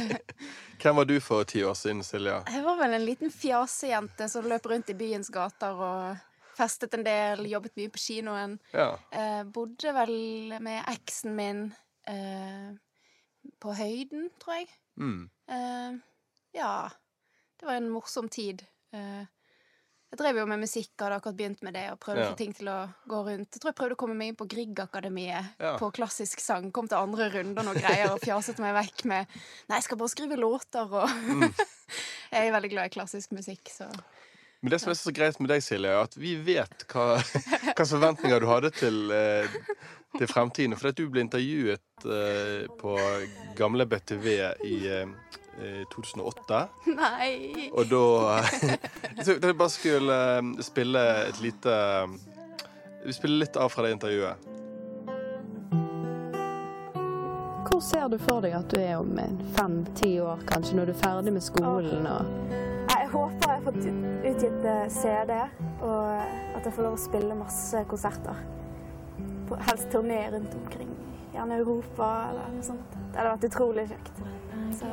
Hvem 0.82 0.96
var 0.96 1.04
du 1.04 1.18
for 1.20 1.44
ti 1.44 1.62
år 1.68 1.74
siden, 1.76 2.02
Silja? 2.02 2.38
Jeg 2.48 2.64
var 2.64 2.78
vel 2.80 2.96
en 2.96 3.04
liten 3.04 3.30
fjasejente 3.30 4.28
som 4.32 4.48
løp 4.48 4.66
rundt 4.72 4.88
i 4.88 4.96
byens 4.96 5.28
gater 5.30 5.76
og 5.76 6.22
festet 6.56 6.94
en 6.96 7.04
del, 7.04 7.44
jobbet 7.50 7.76
mye 7.76 7.92
på 7.92 8.00
kinoen. 8.00 8.56
Ja. 8.72 8.94
Eh, 9.12 9.42
bodde 9.44 9.92
vel 9.96 10.56
med 10.64 10.80
eksen 10.92 11.36
min 11.36 11.62
eh, 12.08 12.72
på 13.62 13.74
høyden, 13.78 14.28
tror 14.42 14.54
jeg. 14.60 14.68
Mm. 14.98 15.30
Eh, 15.48 15.92
ja. 16.58 16.72
Det 17.58 17.66
var 17.68 17.78
en 17.78 17.90
morsom 17.92 18.28
tid. 18.32 18.64
Eh, 18.92 19.22
jeg 20.12 20.18
drev 20.20 20.36
jo 20.42 20.46
med 20.50 20.60
musikk, 20.60 20.90
hadde 21.00 21.16
akkurat 21.20 21.36
begynt 21.38 21.62
med 21.64 21.72
det, 21.74 21.86
og 21.92 21.98
prøvde 22.02 22.20
Ja. 22.20 22.26
å 22.28 22.32
få 22.34 22.36
ting 22.36 22.52
til 22.52 22.66
å 22.68 22.78
gå 23.08 23.20
rundt. 23.24 23.48
Jeg 23.54 23.60
tror 23.62 23.70
jeg 23.70 23.78
prøvde 23.78 23.94
å 23.96 24.00
komme 24.02 24.14
meg 24.18 24.28
inn 24.28 24.36
på 24.36 24.48
Griegakademiet 24.48 25.54
Ja. 25.58 25.78
på 25.78 25.88
klassisk 25.92 26.40
sang. 26.40 26.70
Kom 26.72 26.88
til 26.88 26.98
andre 26.98 27.30
runder 27.32 27.66
og 27.70 27.76
greier 27.80 28.12
og 28.12 28.20
fjaset 28.20 28.58
meg 28.58 28.74
vekk 28.74 29.04
med 29.06 29.26
Nei, 29.68 29.76
jeg 29.78 29.84
skal 29.84 29.96
bare 29.96 30.08
skrive 30.12 30.36
låter 30.36 30.92
og 30.92 31.08
Mm. 31.08 31.48
Jeg 32.32 32.48
er 32.48 32.52
veldig 32.52 32.70
glad 32.70 32.86
i 32.86 32.94
klassisk 32.98 33.32
musikk, 33.32 33.68
så 33.68 33.86
Men 34.62 34.70
det 34.70 34.78
som 34.78 34.92
er 34.92 34.94
så 34.94 35.10
greit 35.10 35.40
med 35.42 35.50
deg, 35.50 35.62
Silje, 35.64 35.90
er 35.90 36.04
at 36.06 36.12
vi 36.14 36.36
vet 36.38 36.84
hva, 36.92 37.16
hva 37.74 37.82
forventninger 37.82 38.44
du 38.44 38.46
hadde 38.46 38.70
til, 38.76 39.00
eh, 39.10 39.56
til 40.14 40.30
fremtiden. 40.30 40.76
For 40.78 40.92
at 40.92 41.00
du 41.00 41.08
ble 41.10 41.24
intervjuet 41.24 42.06
eh, 42.06 42.68
på 42.78 42.94
gamle 43.58 43.88
BTV 43.90 44.28
i 44.70 44.78
eh, 44.86 45.10
eh, 45.58 45.82
2008. 45.90 46.62
Nei! 46.94 47.66
Og 47.74 47.90
da 47.90 48.38
Så 49.26 49.34
jeg 49.34 49.58
bare 49.58 49.74
skulle 49.74 50.22
eh, 50.38 50.54
spille 50.62 51.04
et 51.26 51.42
lite 51.42 51.76
Vi 53.02 53.18
spiller 53.18 53.42
litt 53.42 53.58
av 53.58 53.74
fra 53.74 53.82
det 53.88 53.96
intervjuet. 53.98 54.50
Hvor 57.66 57.80
ser 57.82 58.06
du 58.12 58.20
for 58.22 58.44
deg 58.46 58.54
at 58.54 58.70
du 58.70 58.78
er 58.78 59.00
om 59.00 59.16
fem-ti 59.58 60.20
år, 60.22 60.46
kanskje, 60.46 60.78
når 60.78 60.92
du 60.92 61.00
er 61.00 61.02
ferdig 61.02 61.40
med 61.40 61.50
skolen? 61.50 62.06
og... 62.06 62.70
Håper 63.12 63.48
jeg 63.48 63.58
har 63.58 63.64
fått 63.66 63.86
utgitt 64.30 64.64
eh, 64.64 64.84
CD, 64.92 65.32
og 65.84 66.06
at 66.56 66.64
jeg 66.64 66.72
får 66.72 66.86
lov 66.86 66.94
å 66.96 67.00
spille 67.00 67.36
masse 67.36 67.82
konserter. 67.90 68.38
På, 69.48 69.58
helst 69.68 69.90
turné 69.92 70.22
rundt 70.32 70.54
omkring, 70.56 70.92
gjerne 71.34 71.58
Europa 71.60 72.08
eller 72.30 72.54
noe 72.54 72.64
sånt. 72.64 72.96
Det 73.12 73.20
hadde 73.20 73.34
vært 73.34 73.48
utrolig 73.50 73.84
kjekt. 73.90 74.22
Så, 74.78 74.88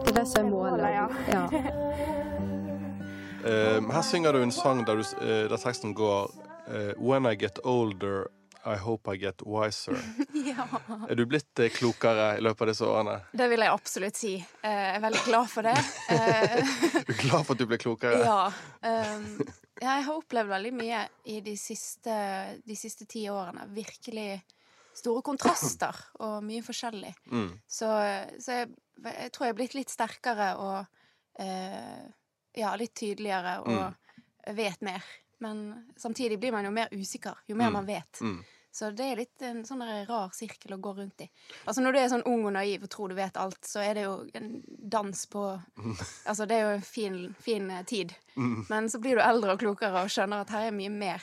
Det 0.00 0.10
er 0.10 0.18
det 0.18 0.26
som 0.26 0.44
er 0.46 0.50
målet. 0.50 0.88
ja. 0.96 1.06
Ja. 1.30 1.44
Eh, 3.40 3.78
her 3.92 4.02
synger 4.04 4.32
du 4.36 4.42
en 4.42 4.50
sang 4.52 4.82
der, 4.84 4.98
du, 5.00 5.04
eh, 5.24 5.46
der 5.48 5.56
teksten 5.56 5.94
går 5.96 6.26
eh, 6.68 6.90
When 7.00 7.24
I 7.24 7.34
get 7.40 7.58
older, 7.64 8.26
I 8.66 8.76
hope 8.76 9.08
I 9.12 9.16
get 9.16 9.42
wiser. 9.46 9.96
Ja. 10.50 10.64
Er 11.08 11.14
du 11.18 11.24
blitt 11.28 11.58
eh, 11.60 11.68
klokere 11.72 12.38
i 12.38 12.42
løpet 12.42 12.62
av 12.64 12.68
disse 12.70 12.86
årene? 12.88 13.16
Det 13.36 13.46
vil 13.52 13.60
jeg 13.64 13.72
absolutt 13.72 14.16
si. 14.18 14.32
Eh, 14.62 14.70
Jeg 14.70 14.94
er 14.96 15.02
veldig 15.04 15.22
glad 15.26 15.50
for 15.52 15.66
det. 15.68 15.74
Eh, 16.12 16.70
Du 17.06 17.12
er 17.12 17.20
glad 17.20 17.44
for 17.44 17.52
at 17.54 17.60
du 17.60 17.66
ble 17.68 17.78
klokere? 17.80 18.20
Ja. 18.24 18.46
Um, 18.84 19.26
jeg 19.80 20.04
har 20.06 20.12
opplevd 20.14 20.50
veldig 20.52 20.72
mye 20.76 21.02
i 21.32 21.38
de 21.44 21.54
siste, 21.60 22.14
de 22.64 22.76
siste 22.76 23.06
ti 23.08 23.26
årene. 23.32 23.66
Virkelig 23.76 24.40
store 25.00 25.22
kontraster 25.24 25.96
og 26.20 26.40
mye 26.44 26.64
forskjellig. 26.66 27.12
Mm. 27.32 27.50
Så, 27.70 27.88
så 28.42 28.58
jeg, 28.62 28.72
jeg 29.04 29.32
tror 29.32 29.46
jeg 29.48 29.54
er 29.54 29.60
blitt 29.60 29.76
litt 29.78 29.92
sterkere 29.92 30.50
og 30.60 31.40
eh, 31.40 32.02
ja, 32.60 32.72
litt 32.80 32.96
tydeligere 32.98 33.58
og 33.64 34.54
vet 34.56 34.80
mer. 34.84 35.04
Men 35.40 35.84
samtidig 35.96 36.38
blir 36.40 36.52
man 36.52 36.64
jo 36.64 36.70
mer 36.70 36.88
usikker 36.92 37.34
jo 37.48 37.56
mer 37.56 37.70
Mm. 37.70 37.72
man 37.72 37.86
vet. 37.86 38.20
Mm. 38.20 38.40
Så 38.72 38.90
det 38.94 39.04
er 39.10 39.16
litt 39.16 39.42
en 39.42 39.64
sånn 39.66 39.80
rar 40.06 40.30
sirkel 40.32 40.76
å 40.76 40.80
gå 40.80 40.92
rundt 40.96 41.20
i. 41.24 41.30
Altså 41.66 41.82
Når 41.82 41.92
du 41.92 41.98
er 41.98 42.08
sånn 42.12 42.22
ung 42.26 42.44
og 42.46 42.52
naiv 42.54 42.84
og 42.84 42.90
tror 42.92 43.08
du 43.08 43.16
vet 43.16 43.36
alt, 43.36 43.58
så 43.66 43.80
er 43.82 43.94
det 43.94 44.04
jo 44.04 44.28
en 44.34 44.62
dans 44.66 45.26
på 45.26 45.42
Altså 46.26 46.46
det 46.46 46.54
er 46.56 46.60
jo 46.68 46.76
en 46.76 46.82
fin, 46.86 47.34
fin 47.40 47.70
eh, 47.70 47.82
tid. 47.82 48.14
Mm. 48.36 48.66
Men 48.68 48.86
så 48.88 49.00
blir 49.02 49.16
du 49.18 49.22
eldre 49.22 49.56
og 49.56 49.58
klokere 49.64 50.04
og 50.04 50.12
skjønner 50.12 50.44
at 50.44 50.50
her 50.54 50.68
er 50.68 50.76
mye 50.76 50.90
mer. 50.92 51.20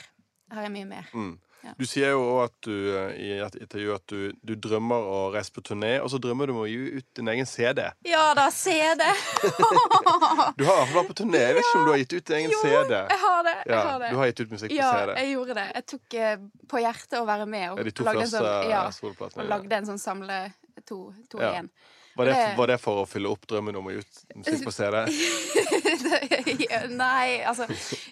Her 0.52 0.64
er 0.66 0.74
mye 0.74 0.84
mer. 0.90 1.08
Mm. 1.14 1.38
Ja. 1.64 1.72
Du 1.78 1.84
sier 1.90 2.12
jo 2.14 2.38
at 2.44 2.68
eh, 2.70 3.16
i 3.18 3.30
et 3.42 3.56
intervju 3.58 3.94
at 3.96 4.04
du, 4.12 4.32
du 4.46 4.52
drømmer 4.54 5.08
å 5.10 5.16
reise 5.34 5.50
på 5.52 5.60
turné, 5.66 5.96
og 6.00 6.06
så 6.12 6.20
drømmer 6.22 6.46
du 6.46 6.52
om 6.54 6.60
å 6.62 6.68
gi 6.70 6.76
ut 7.00 7.06
din 7.18 7.28
egen 7.32 7.48
CD. 7.50 7.82
Ja 8.06 8.28
da, 8.38 8.44
CD! 8.54 9.02
Du 10.58 10.64
har 10.66 10.84
i 10.86 10.92
vært 10.94 11.08
på 11.10 11.16
turné. 11.18 11.40
Jeg 11.42 11.56
vet 11.58 11.66
ikke 11.66 11.80
om 11.80 11.84
du 11.86 11.90
har 11.92 12.00
gitt 12.02 12.14
ut 12.14 12.24
din 12.30 12.36
egen 12.38 12.52
Jo, 12.54 12.60
CD. 12.62 12.94
jeg 13.10 13.20
har 13.24 13.42
det. 13.46 13.54
Jeg 13.66 13.74
Ja, 13.74 13.80
har 13.88 13.98
det. 14.02 14.10
du 14.10 14.16
har 14.20 14.30
gitt 14.30 14.40
ut 14.44 14.50
musikk 14.54 14.70
på 14.70 14.76
CD. 14.76 15.12
Ja, 15.12 15.18
jeg 15.18 15.32
gjorde 15.34 15.54
det. 15.58 15.66
Jeg 15.74 15.86
tok 15.92 16.14
eh, 16.14 16.36
på 16.70 16.82
hjertet 16.82 17.18
å 17.20 17.26
være 17.28 17.46
med. 17.46 17.66
Og 17.72 17.78
lagde 18.08 18.24
en 18.24 18.32
sånn, 18.32 19.22
og 19.28 19.44
lagde 19.52 19.78
en 19.82 19.86
sånn 19.92 20.02
samle 20.02 20.38
to, 20.86 21.00
to 21.30 21.42
Ja. 21.42 21.52
igjen. 21.52 21.70
Var 22.18 22.26
det, 22.26 22.36
var 22.58 22.66
det 22.72 22.76
for 22.82 23.04
å 23.04 23.06
fylle 23.06 23.30
opp 23.30 23.44
drømmen 23.46 23.76
om 23.78 23.86
å 23.86 23.92
gi 23.94 24.00
ut 24.02 24.22
musikk 24.40 24.64
på 24.66 24.72
CD? 24.74 25.04
nei, 26.98 27.42
altså 27.46 27.66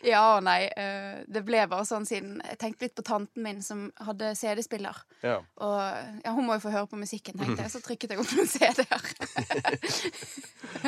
Ja 0.07 0.23
og 0.37 0.45
nei. 0.47 0.67
Eh, 0.77 1.25
Det 1.27 1.43
ble 1.47 1.65
bare 1.71 1.87
sånn 1.89 2.07
siden 2.09 2.37
Jeg 2.45 2.59
tenkte 2.61 2.87
litt 2.87 2.95
på 2.99 3.05
tanten 3.07 3.43
min 3.43 3.63
som 3.67 3.89
hadde 4.07 4.33
CD-spiller. 4.39 5.01
Ja. 5.27 5.41
Og 5.63 5.77
ja, 6.23 6.33
hun 6.37 6.47
må 6.47 6.57
jo 6.59 6.63
få 6.67 6.73
høre 6.75 6.87
på 6.91 6.99
musikken, 7.01 7.39
tenkte 7.41 7.65
jeg. 7.67 7.73
Så 7.75 7.83
trykket 7.85 8.15
jeg 8.15 8.23
opp 8.23 8.33
noen 8.37 8.51
CD-er. 8.51 9.03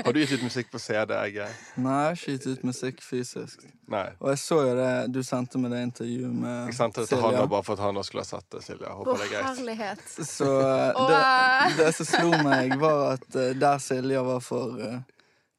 Har 0.05 0.13
du 0.15 0.21
gitt 0.21 0.37
ut 0.39 0.45
musikk 0.47 0.71
på 0.73 0.81
CD, 0.83 1.15
Egge? 1.19 1.49
Nei, 1.81 1.97
jeg 1.99 2.09
har 2.09 2.19
ikke 2.19 2.37
gitt 2.37 2.47
ut 2.53 2.65
musikk 2.71 3.03
fysisk. 3.05 3.67
Nei. 3.89 4.05
Og 4.21 4.31
jeg 4.35 4.41
så 4.43 4.59
jo 4.67 4.73
det 4.77 4.91
du 5.15 5.21
sendte 5.25 5.61
med 5.61 5.73
det 5.73 5.81
intervjuet 5.87 6.35
med 6.35 6.57
Jeg 6.69 6.77
sendte 6.77 7.03
det 7.05 7.11
til 7.13 7.23
han 7.25 7.39
bare 7.49 7.65
for 7.65 7.79
at 7.79 7.85
han 7.87 8.01
skulle 8.05 8.25
ha 8.25 8.29
sett 8.29 8.49
det, 8.53 8.63
Silja. 8.67 8.93
Håper 8.99 9.23
det 9.23 9.27
er 9.29 9.33
greit. 9.33 9.47
herlighet. 9.49 10.05
Så 10.29 10.49
eh, 10.61 11.03
det, 11.09 11.79
det 11.81 11.91
som 11.97 12.11
slo 12.13 12.43
meg, 12.45 12.75
var 12.83 13.08
at 13.15 13.37
eh, 13.37 13.55
der 13.59 13.79
Silja 13.83 14.23
var 14.27 14.41
for 14.45 14.79
eh, 14.83 15.01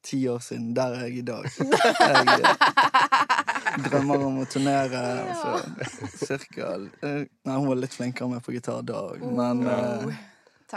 ti 0.02 0.22
år 0.28 0.38
siden, 0.44 0.72
der 0.76 0.96
er 0.96 1.08
jeg 1.08 1.22
i 1.22 1.26
dag. 1.28 1.44
Jeg 3.70 3.78
eh, 3.78 3.84
drømmer 3.86 4.24
om 4.26 4.40
å 4.42 4.46
turnere. 4.50 5.02
Så 5.38 6.24
cirka 6.26 6.72
eh, 7.06 7.22
Nei, 7.46 7.54
hun 7.54 7.68
var 7.68 7.78
litt 7.78 7.94
flinkere 7.94 8.28
med 8.32 8.42
på 8.44 8.54
gitar 8.56 8.82
da 8.86 9.04
òg, 9.12 9.22
men 9.22 9.62
eh, 9.70 10.18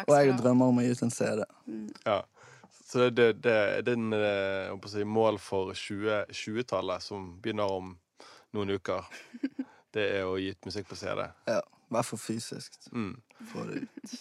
Og 0.03 0.13
jeg 0.13 0.35
drømmer 0.37 0.69
om 0.69 0.81
å 0.81 0.85
gi 0.85 0.93
ut 0.93 1.03
en 1.05 1.13
CD. 1.13 1.41
Ja. 2.05 2.19
Så 2.93 3.07
det, 3.09 3.09
det, 3.17 3.27
det 3.47 3.53
er 3.79 3.85
din 3.87 4.13
eh, 4.13 4.87
si, 4.91 5.03
mål 5.03 5.39
for 5.41 5.73
20 5.73 6.29
20-tallet, 6.29 7.01
som 7.01 7.31
begynner 7.41 7.71
om 7.79 7.95
noen 8.53 8.75
uker. 8.77 9.07
Det 9.93 10.03
er 10.09 10.25
å 10.25 10.39
gi 10.41 10.47
ut 10.49 10.65
musikk 10.65 10.87
på 10.89 10.95
CD. 10.97 11.21
Ja, 11.45 11.59
I 11.61 11.93
hvert 11.93 12.07
fall 12.07 12.21
fysisk. 12.21 12.77
Mm. 12.89 13.11
Få 13.51 13.65
det 13.67 13.83
ut. 13.83 14.13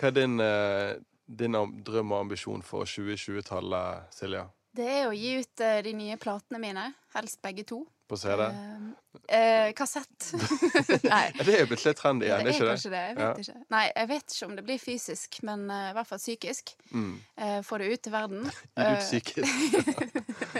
Hva 0.00 0.08
er 0.08 0.14
din, 0.16 0.38
eh, 0.40 0.92
din 1.26 1.56
drøm 1.84 2.12
og 2.12 2.26
ambisjon 2.26 2.62
for 2.66 2.88
2020-tallet, 2.88 4.12
Silja? 4.14 4.46
Det 4.72 4.86
er 4.88 5.08
å 5.08 5.12
gi 5.12 5.34
ut 5.42 5.60
uh, 5.60 5.78
de 5.84 5.92
nye 5.96 6.16
platene 6.20 6.58
mine. 6.62 6.86
Helst 7.12 7.42
begge 7.44 7.64
to. 7.68 7.82
På 8.08 8.16
CD? 8.16 8.42
Uh, 8.44 8.92
uh, 9.32 9.72
kassett. 9.76 10.32
Nei. 11.12 11.26
Det 11.38 11.54
er 11.54 11.60
jo 11.62 11.68
blitt 11.70 11.84
litt 11.86 12.00
trendy 12.00 12.26
igjen, 12.28 12.44
det 12.44 12.54
er 12.54 12.58
ikke 12.58 12.70
det? 12.70 12.92
det. 12.92 13.02
Jeg 13.02 13.16
vet 13.18 13.42
ikke. 13.44 13.64
Nei, 13.72 13.82
jeg 13.90 14.10
vet 14.10 14.34
ikke 14.36 14.48
om 14.48 14.56
det 14.56 14.64
blir 14.68 14.80
fysisk, 14.80 15.38
men 15.48 15.66
eh, 15.72 15.90
i 15.90 15.94
hvert 15.96 16.08
fall 16.08 16.20
psykisk. 16.20 16.72
Mm. 16.92 17.12
Eh, 17.36 17.58
Få 17.68 17.80
det 17.80 17.90
ut 17.92 18.02
til 18.04 18.12
verden. 18.16 18.48
Gi 18.52 18.56
ut 18.80 18.82
Eh, 18.86 18.98
psykisk. 19.04 19.52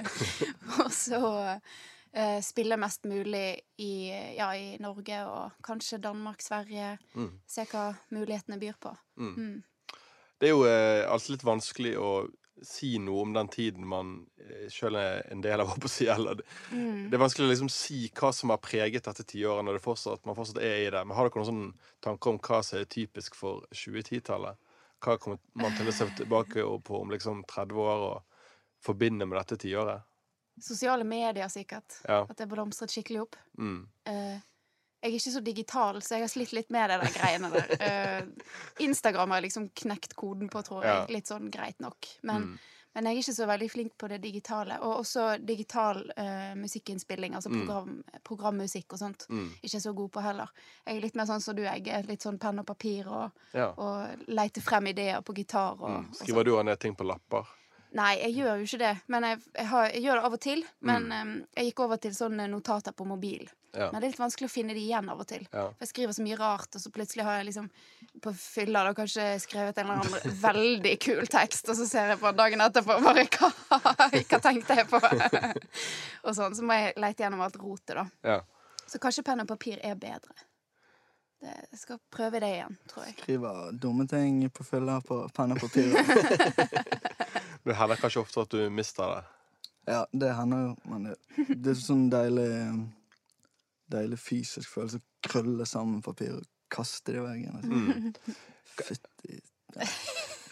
og 0.84 0.92
så 0.92 1.22
eh, 2.12 2.38
spille 2.44 2.76
mest 2.80 3.04
mulig 3.08 3.48
i, 3.80 3.92
ja, 4.36 4.52
i 4.56 4.76
Norge 4.80 5.24
og 5.28 5.60
kanskje 5.64 6.00
Danmark, 6.04 6.44
Sverige. 6.44 6.98
Mm. 7.16 7.32
Se 7.48 7.64
hva 7.72 7.90
mulighetene 8.12 8.60
byr 8.60 8.76
på. 8.80 8.96
Mm. 9.20 9.60
Det 10.42 10.48
er 10.50 10.56
jo 10.56 10.64
eh, 10.66 11.04
alltid 11.06 11.36
litt 11.36 11.44
vanskelig 11.46 11.92
å 12.02 12.12
si 12.62 12.92
noe 13.02 13.24
om 13.24 13.32
den 13.34 13.48
tiden 13.50 13.86
man 13.90 14.10
eh, 14.38 14.66
sjøl 14.70 14.94
er 14.98 15.24
en 15.34 15.40
del 15.42 15.62
av, 15.64 15.70
si. 15.90 16.06
Eller 16.10 16.40
det, 16.40 16.46
Mm. 16.72 17.08
det 17.10 17.16
er 17.18 17.22
vanskelig 17.22 17.46
å 17.46 17.50
liksom 17.52 17.70
si 17.74 18.04
hva 18.18 18.30
som 18.34 18.50
har 18.54 18.60
preget 18.62 19.06
dette 19.06 19.24
tiåret, 19.26 19.64
når 19.66 19.78
det 19.78 19.84
fortsatt, 19.86 20.22
man 20.26 20.38
fortsatt 20.38 20.60
er 20.62 20.76
i 20.86 20.90
det. 20.94 21.02
Men 21.06 21.16
har 21.18 21.28
dere 21.30 21.40
noen 21.42 21.50
sånne 21.50 21.90
tanker 22.04 22.34
om 22.34 22.38
hva 22.42 22.60
som 22.66 22.78
er 22.80 22.86
typisk 22.90 23.38
for 23.38 23.64
2010-tallet? 23.74 24.58
Hva 25.02 25.16
kommer 25.18 25.40
man 25.58 25.74
til 25.74 25.90
å 25.90 25.94
se 25.94 26.06
tilbake 26.20 26.62
på 26.86 27.00
om 27.02 27.10
liksom 27.10 27.42
30 27.50 27.78
år 27.82 28.04
og 28.12 28.42
forbinde 28.82 29.26
med 29.26 29.40
dette 29.40 29.58
tiåret? 29.64 30.04
Sosiale 30.62 31.02
medier, 31.08 31.48
sikkert. 31.50 31.96
Ja. 32.06 32.20
At 32.30 32.38
det 32.38 32.46
blomstret 32.50 32.92
skikkelig 32.94 33.24
opp. 33.24 33.38
Mm. 33.58 33.80
Eh, 34.06 34.38
jeg 35.02 35.10
er 35.10 35.16
ikke 35.18 35.32
så 35.34 35.40
digital, 35.44 35.96
så 36.02 36.14
jeg 36.14 36.22
har 36.22 36.28
slitt 36.28 36.52
litt 36.52 36.70
med 36.70 36.90
det 36.90 37.00
der 37.02 37.16
greiene 37.18 37.50
der. 37.50 37.72
Eh, 37.82 38.22
Instagram 38.86 39.30
har 39.30 39.40
jeg 39.40 39.48
liksom 39.50 39.68
knekt 39.74 40.14
koden 40.16 40.48
på, 40.48 40.62
tror 40.62 40.84
jeg. 40.86 41.08
Litt 41.10 41.26
sånn 41.26 41.50
greit 41.50 41.80
nok. 41.80 42.06
Men, 42.22 42.42
Mm. 42.42 42.58
men 42.94 43.04
jeg 43.08 43.16
er 43.16 43.20
ikke 43.22 43.34
så 43.34 43.46
veldig 43.48 43.70
flink 43.72 43.92
på 43.98 44.08
det 44.08 44.20
digitale. 44.22 44.76
Og 44.82 45.00
også 45.00 45.44
digital 45.44 46.02
uh, 46.16 46.54
musikkinnspilling, 46.60 47.34
altså 47.34 47.50
Mm. 47.50 47.64
program, 47.66 48.04
programmusikk 48.24 48.92
og 48.92 48.98
sånt. 48.98 49.26
Mm. 49.30 49.48
Ikke 49.64 49.80
så 49.80 49.94
god 49.94 50.10
på 50.12 50.22
heller. 50.22 50.48
Jeg 50.86 50.96
er 50.96 51.00
litt 51.00 51.14
mer 51.16 51.24
sånn 51.26 51.40
som 51.42 51.56
du, 51.56 51.62
jeg 51.62 51.88
er 51.88 52.02
litt 52.02 52.20
sånn 52.22 52.38
penn 52.38 52.58
og 52.60 52.66
papir 52.66 53.08
og, 53.08 53.30
Ja. 53.54 53.72
og 53.76 54.28
leite 54.28 54.60
frem 54.62 54.86
ideer 54.86 55.20
på 55.22 55.34
gitar 55.34 55.80
og, 55.80 55.88
Mm. 55.90 56.08
og 56.10 56.14
Skriver 56.14 56.44
du 56.44 56.62
ned 56.62 56.78
ting 56.80 56.94
på 56.94 57.04
lapper? 57.06 57.46
Nei, 57.92 58.12
jeg 58.22 58.32
gjør 58.38 58.60
jo 58.60 58.64
ikke 58.68 58.78
det. 58.80 58.92
Men 59.12 59.24
jeg, 59.28 59.40
jeg, 59.58 59.66
har, 59.68 59.88
jeg 59.92 60.02
gjør 60.06 60.16
det 60.20 60.28
av 60.28 60.36
og 60.38 60.40
til. 60.40 60.62
Men 60.80 61.02
Mm. 61.10 61.12
em, 61.20 61.32
jeg 61.58 61.66
gikk 61.70 61.80
over 61.84 61.98
til 62.00 62.14
sånne 62.16 62.46
notater 62.48 62.94
på 62.96 63.04
mobil. 63.04 63.48
Ja. 63.72 63.86
Men 63.92 64.00
det 64.00 64.06
er 64.06 64.12
litt 64.12 64.20
vanskelig 64.20 64.48
å 64.48 64.52
finne 64.52 64.74
de 64.76 64.80
igjen 64.84 65.08
av 65.08 65.20
og 65.20 65.26
til. 65.28 65.44
Ja. 65.52 65.66
For 65.72 65.84
jeg 65.84 65.88
skriver 65.90 66.12
så 66.16 66.24
mye 66.24 66.36
rart, 66.40 66.68
og 66.76 66.80
så 66.80 66.90
plutselig 66.92 67.24
har 67.24 67.38
jeg 67.40 67.46
liksom 67.50 67.68
på 68.24 68.32
fylla 68.36 68.82
da 68.84 68.92
kanskje 68.96 69.26
skrevet 69.40 69.78
en 69.80 69.86
eller 69.90 70.02
annen 70.04 70.40
veldig 70.46 70.94
kul 71.00 71.26
tekst, 71.32 71.68
og 71.72 71.76
så 71.78 71.86
ser 71.88 72.12
jeg 72.12 72.20
på 72.20 72.32
dagen 72.36 72.60
etterpå 72.64 72.98
bare 73.04 73.24
hva, 73.32 73.50
hva 73.72 74.40
tenkte 74.44 74.76
jeg 74.76 74.88
på? 74.92 75.00
og 76.26 76.34
sånn. 76.36 76.56
Så 76.56 76.64
må 76.68 76.76
jeg 76.76 76.92
leite 77.00 77.24
gjennom 77.24 77.44
alt 77.44 77.56
rotet, 77.60 77.96
da. 77.96 78.06
ja. 78.24 78.40
Så 78.92 78.98
kanskje 79.00 79.22
penn 79.24 79.40
og 79.40 79.48
papir 79.48 79.78
er 79.80 79.94
bedre. 79.96 80.34
Det, 81.42 81.52
jeg 81.72 81.78
skal 81.80 81.98
prøve 82.14 82.38
det 82.42 82.52
igjen, 82.54 82.76
tror 82.90 83.06
jeg. 83.08 83.16
Skriver 83.18 83.72
dumme 83.82 84.06
ting 84.10 84.44
på 84.54 84.66
fylla 84.66 85.00
på 85.02 85.24
penn 85.34 85.56
og 85.56 85.62
papir. 85.62 85.90
Det 87.62 87.76
hender 87.78 87.98
kanskje 87.98 88.22
ofte 88.22 88.42
at 88.42 88.54
du 88.54 88.62
mister 88.74 89.10
det. 89.10 89.22
Ja, 89.90 90.00
det 90.12 90.32
hender 90.34 90.64
jo. 90.64 90.72
Men 90.90 91.04
det, 91.08 91.16
det 91.54 91.74
er 91.74 91.78
sånn 91.78 92.08
deilig 92.12 92.50
Deilig 93.92 94.16
fysisk 94.22 94.70
følelse 94.72 95.02
å 95.02 95.26
krølle 95.28 95.66
sammen 95.68 95.98
papir 96.00 96.30
og 96.38 96.46
kaste 96.72 97.12
det 97.12 97.18
i 97.20 97.24
veggen. 97.26 97.58
Altså. 97.58 97.72
Mm. 97.76 98.38
Fytti 98.78 99.42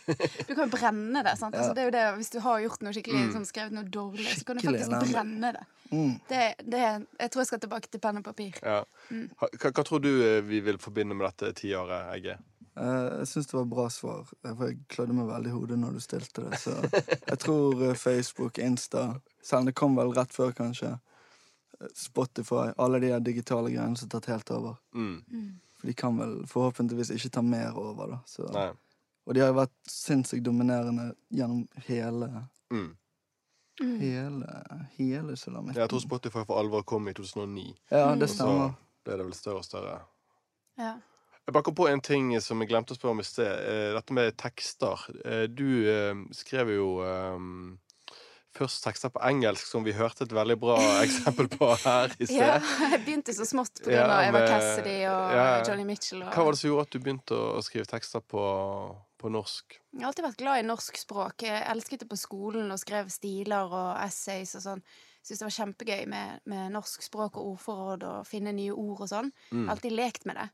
Du 0.49 0.55
kan 0.55 0.65
jo 0.65 0.71
brenne 0.73 1.23
det. 1.27 1.35
sant? 1.39 1.55
Ja. 1.55 1.61
Altså, 1.61 1.75
det 1.75 1.83
er 1.83 1.89
jo 1.89 1.95
det, 1.97 2.05
Hvis 2.21 2.31
du 2.35 2.39
har 2.41 2.61
gjort 2.65 2.83
noe 2.83 2.93
skikkelig, 2.97 3.21
Mm. 3.27 3.33
sånn, 3.37 3.47
skrevet 3.49 3.73
noe 3.77 3.85
dårlig, 3.85 4.27
så 4.39 4.45
kan 4.47 4.57
du 4.57 4.63
faktisk 4.67 4.91
elendig. 4.91 5.13
brenne 5.15 5.53
det. 5.57 5.65
mm. 5.93 6.15
det, 6.29 6.45
det. 6.65 6.85
Jeg 7.21 7.31
tror 7.31 7.41
jeg 7.45 7.47
skal 7.53 7.61
tilbake 7.67 7.91
til 7.91 8.01
penn 8.01 8.17
og 8.23 8.25
papir. 8.25 8.59
Ja. 8.63 8.85
Mm. 9.11 9.27
Hva, 9.41 9.51
hva 9.71 9.85
tror 9.85 10.01
du 10.05 10.11
eh, 10.23 10.41
vi 10.47 10.61
vil 10.61 10.79
forbinde 10.79 11.15
med 11.19 11.27
dette 11.31 11.53
tiåret, 11.63 12.11
Egge? 12.17 12.39
Eh, 12.81 13.19
Jeg 13.21 13.27
syns 13.29 13.47
det 13.51 13.59
var 13.59 13.65
bra 13.71 13.89
svar, 13.91 14.25
for 14.31 14.67
jeg 14.69 14.79
klødde 14.89 15.13
meg 15.19 15.27
veldig 15.29 15.51
i 15.51 15.55
hodet 15.59 15.79
når 15.83 15.93
du 15.99 16.01
stilte 16.01 16.47
det. 16.49 16.59
Så 16.63 16.75
jeg 17.29 17.39
tror 17.43 17.83
eh, 17.91 17.95
Facebook, 17.99 18.59
Insta 18.63 19.21
Selv 19.43 19.61
om 19.65 19.67
det 19.67 19.75
kom 19.75 19.97
vel 19.99 20.13
rett 20.17 20.33
før, 20.33 20.53
kanskje. 20.55 20.95
Spotify. 21.97 22.71
Alle 22.79 23.01
de 23.01 23.11
digitale 23.25 23.71
greiene 23.73 23.97
som 23.97 24.09
har 24.11 24.21
tatt 24.21 24.31
helt 24.35 24.51
over. 24.53 24.77
Mm. 24.95 25.59
For 25.81 25.89
de 25.89 25.95
kan 25.97 26.19
vel 26.21 26.35
forhåpentligvis 26.51 27.11
ikke 27.17 27.31
ta 27.33 27.43
mer 27.43 27.77
over, 27.81 28.11
da. 28.15 28.19
Så. 28.29 28.45
Nei. 28.53 28.71
Og 29.31 29.35
de 29.37 29.43
har 29.45 29.53
jo 29.53 29.61
vært 29.61 29.77
sinnssykt 29.87 30.43
dominerende 30.43 31.13
gjennom 31.31 31.67
hele 31.87 32.31
Mm. 32.71 32.89
Hele 33.81 34.49
hele 34.99 35.37
sulamitten. 35.39 35.79
Jeg 35.81 35.89
tror 35.89 36.01
Spotify 36.03 36.43
for 36.45 36.59
alvor 36.61 36.83
kom 36.85 37.07
i 37.09 37.15
2009. 37.17 37.71
Ja, 37.91 38.11
det 38.15 38.29
stemmer. 38.29 38.67
Og 38.67 38.75
så 38.75 39.07
ble 39.09 39.17
det 39.17 39.25
vel 39.29 39.35
større 39.39 39.63
og 39.63 39.65
større. 39.65 39.95
Ja. 40.79 40.91
Jeg 41.47 41.55
bare 41.57 41.65
kom 41.67 41.75
på 41.79 41.87
en 41.89 42.03
ting 42.05 42.29
som 42.45 42.61
jeg 42.61 42.69
glemte 42.71 42.93
å 42.93 42.99
spørre 42.99 43.15
om 43.17 43.23
i 43.23 43.27
sted. 43.27 43.49
Eh, 43.49 43.95
Dette 43.97 44.13
med 44.13 44.37
tekster. 44.39 45.07
Eh, 45.25 45.47
Du 45.49 45.65
eh, 45.89 46.15
skrev 46.37 46.75
jo 46.75 46.91
um, 47.01 47.79
først 48.55 48.85
tekster 48.85 49.09
på 49.15 49.23
engelsk, 49.25 49.65
som 49.67 49.85
vi 49.87 49.93
hørte 49.97 50.25
et 50.29 50.33
veldig 50.37 50.59
bra 50.61 50.77
eksempel 51.07 51.49
på 51.49 51.73
her 51.87 52.13
i 52.19 52.27
sted. 52.27 52.37
ja. 52.37 52.59
Jeg 52.93 53.05
begynte 53.07 53.33
så 53.35 53.49
smått 53.49 53.81
på 53.83 53.91
Ja, 53.95 54.05
Eva 54.29 54.45
Cassidy 54.47 54.99
og 55.09 55.35
ja. 55.39 55.47
Johnny 55.67 55.89
Mitchell. 55.89 56.23
Og... 56.27 56.35
Hva 56.35 56.45
var 56.45 56.53
det 56.53 56.61
som 56.61 56.69
gjorde 56.75 56.87
at 56.91 56.93
du 56.93 57.01
begynte 57.01 57.41
å 57.57 57.63
skrive 57.65 57.89
tekster 57.89 58.21
på, 58.21 58.45
på 59.21 59.31
norsk? 59.33 59.77
Jeg 59.93 60.03
har 60.03 60.11
alltid 60.11 60.27
vært 60.27 60.41
glad 60.41 60.63
i 60.63 60.67
norsk 60.67 60.99
språk. 61.03 61.45
Jeg 61.47 61.63
elsket 61.73 62.05
det 62.05 62.09
på 62.11 62.19
skolen 62.19 62.73
og 62.73 62.81
skrev 62.81 63.11
stiler 63.13 63.69
og 63.69 63.91
essays 64.03 64.57
og 64.59 64.65
sånn. 64.65 64.85
Syns 65.21 65.43
det 65.43 65.47
var 65.47 65.57
kjempegøy 65.59 66.05
med, 66.09 66.41
med 66.49 66.73
norsk 66.73 67.05
språk 67.05 67.37
og 67.37 67.53
ordforråd 67.55 68.07
og 68.09 68.29
finne 68.29 68.55
nye 68.57 68.73
ord 68.73 69.05
og 69.05 69.11
sånn. 69.13 69.29
Mm. 69.53 69.67
Alltid 69.73 69.97
lekt 69.97 70.25
med 70.29 70.41
det. 70.41 70.49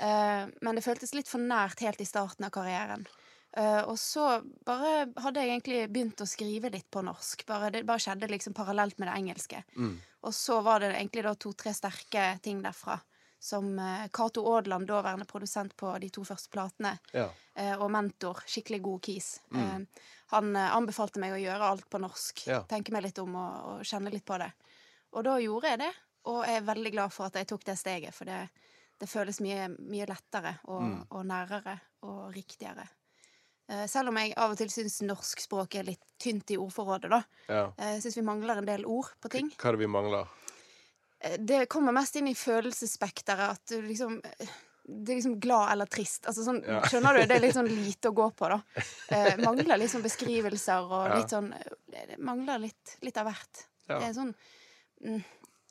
Uh, 0.00 0.50
men 0.64 0.78
det 0.78 0.84
føltes 0.84 1.12
litt 1.14 1.30
for 1.30 1.42
nært 1.44 1.82
helt 1.84 2.00
i 2.02 2.08
starten 2.08 2.48
av 2.48 2.54
karrieren. 2.54 3.06
Uh, 3.50 3.82
og 3.90 3.96
så 3.98 4.40
bare 4.66 5.08
hadde 5.18 5.42
jeg 5.42 5.52
egentlig 5.52 5.80
begynt 5.90 6.22
å 6.22 6.28
skrive 6.28 6.70
litt 6.74 6.88
på 6.90 7.02
norsk. 7.06 7.44
Bare, 7.46 7.70
det 7.74 7.84
bare 7.86 8.02
skjedde 8.02 8.30
liksom 8.30 8.56
parallelt 8.56 8.98
med 8.98 9.10
det 9.10 9.16
engelske. 9.18 9.62
Mm. 9.76 9.94
Og 10.26 10.34
så 10.36 10.60
var 10.66 10.82
det 10.82 10.92
egentlig 10.94 11.24
da 11.26 11.36
to-tre 11.38 11.74
sterke 11.76 12.26
ting 12.42 12.62
derfra. 12.64 12.98
Som 13.40 13.78
eh, 13.78 14.06
Cato 14.12 14.42
Aadland, 14.54 14.86
daværende 14.90 15.24
produsent 15.26 15.72
på 15.80 15.94
de 16.02 16.10
to 16.12 16.22
første 16.28 16.50
platene, 16.52 16.98
Ja. 17.16 17.30
eh, 17.56 17.72
og 17.80 17.90
mentor, 17.90 18.42
skikkelig 18.46 18.82
god 18.84 19.00
kis. 19.06 19.40
Mm. 19.50 19.60
Eh, 19.62 20.04
han 20.34 20.50
anbefalte 20.56 21.18
meg 21.22 21.32
å 21.32 21.40
gjøre 21.40 21.70
alt 21.72 21.86
på 21.90 21.98
norsk. 22.02 22.42
Ja. 22.46 22.60
Tenke 22.68 22.92
meg 22.92 23.02
litt 23.08 23.18
om 23.18 23.34
og, 23.34 23.54
og 23.70 23.80
kjenne 23.88 24.12
litt 24.12 24.26
på 24.28 24.36
det. 24.38 24.50
Og 25.16 25.24
da 25.24 25.38
gjorde 25.40 25.72
jeg 25.72 25.78
det, 25.86 25.90
og 26.30 26.44
jeg 26.46 26.60
er 26.60 26.68
veldig 26.68 26.92
glad 26.92 27.12
for 27.16 27.26
at 27.30 27.34
jeg 27.40 27.48
tok 27.48 27.64
det 27.64 27.78
steget, 27.80 28.14
for 28.14 28.28
det, 28.28 28.42
det 29.00 29.08
føles 29.08 29.40
mye, 29.40 29.70
mye 29.88 30.06
lettere 30.06 30.58
og, 30.68 30.82
Mm. 30.82 31.00
og 31.10 31.24
nærere 31.26 31.78
og 32.02 32.34
riktigere. 32.36 32.86
Selv 33.86 34.08
om 34.10 34.16
jeg 34.18 34.32
av 34.36 34.50
og 34.50 34.58
til 34.58 34.66
syns 34.68 34.96
norsk 35.06 35.40
språk 35.44 35.76
er 35.78 35.84
litt 35.86 36.02
tynt 36.18 36.50
i 36.50 36.56
ordforrådet, 36.58 37.08
da. 37.10 37.20
ja. 37.48 37.72
Jeg 37.78 38.00
syns 38.02 38.16
vi 38.18 38.22
mangler 38.26 38.58
en 38.58 38.66
del 38.66 38.82
ord 38.84 39.12
på 39.22 39.30
ting. 39.30 39.50
Hva 39.56 39.68
er 39.70 39.76
det 39.76 39.82
vi 39.84 39.86
mangler? 39.86 40.26
Eh, 41.20 41.36
Det 41.38 41.66
kommer 41.72 41.92
mest 41.96 42.16
inn 42.16 42.28
i 42.30 42.34
følelsesspekteret 42.34 43.50
at 43.56 43.72
du 43.74 43.80
liksom 43.86 44.20
eh, 44.24 44.52
det 44.90 45.12
er 45.12 45.18
liksom 45.20 45.36
glad 45.38 45.68
eller 45.72 45.86
trist. 45.86 46.24
Altså 46.26 46.42
sånn, 46.42 46.62
Ja. 46.66 46.80
Skjønner 46.82 47.14
du? 47.14 47.26
Det 47.30 47.36
er 47.36 47.42
litt 47.44 47.54
sånn 47.54 47.68
lite 47.86 48.10
å 48.10 48.16
gå 48.16 48.24
på, 48.34 48.48
da. 48.50 48.56
Eh, 49.14 49.36
mangler 49.38 49.78
litt 49.78 49.92
sånn 49.92 50.02
beskrivelser 50.02 50.82
og 50.88 51.04
Ja. 51.06 51.18
litt 51.20 51.30
sånn 51.30 51.52
eh, 51.54 52.06
Det 52.10 52.18
mangler 52.18 52.58
litt, 52.64 52.96
litt 53.06 53.16
av 53.20 53.28
hvert. 53.30 53.66
Ja. 53.86 53.98
Det 54.00 54.08
er 54.08 54.14
sånn 54.16 54.32
mm, 55.04 55.20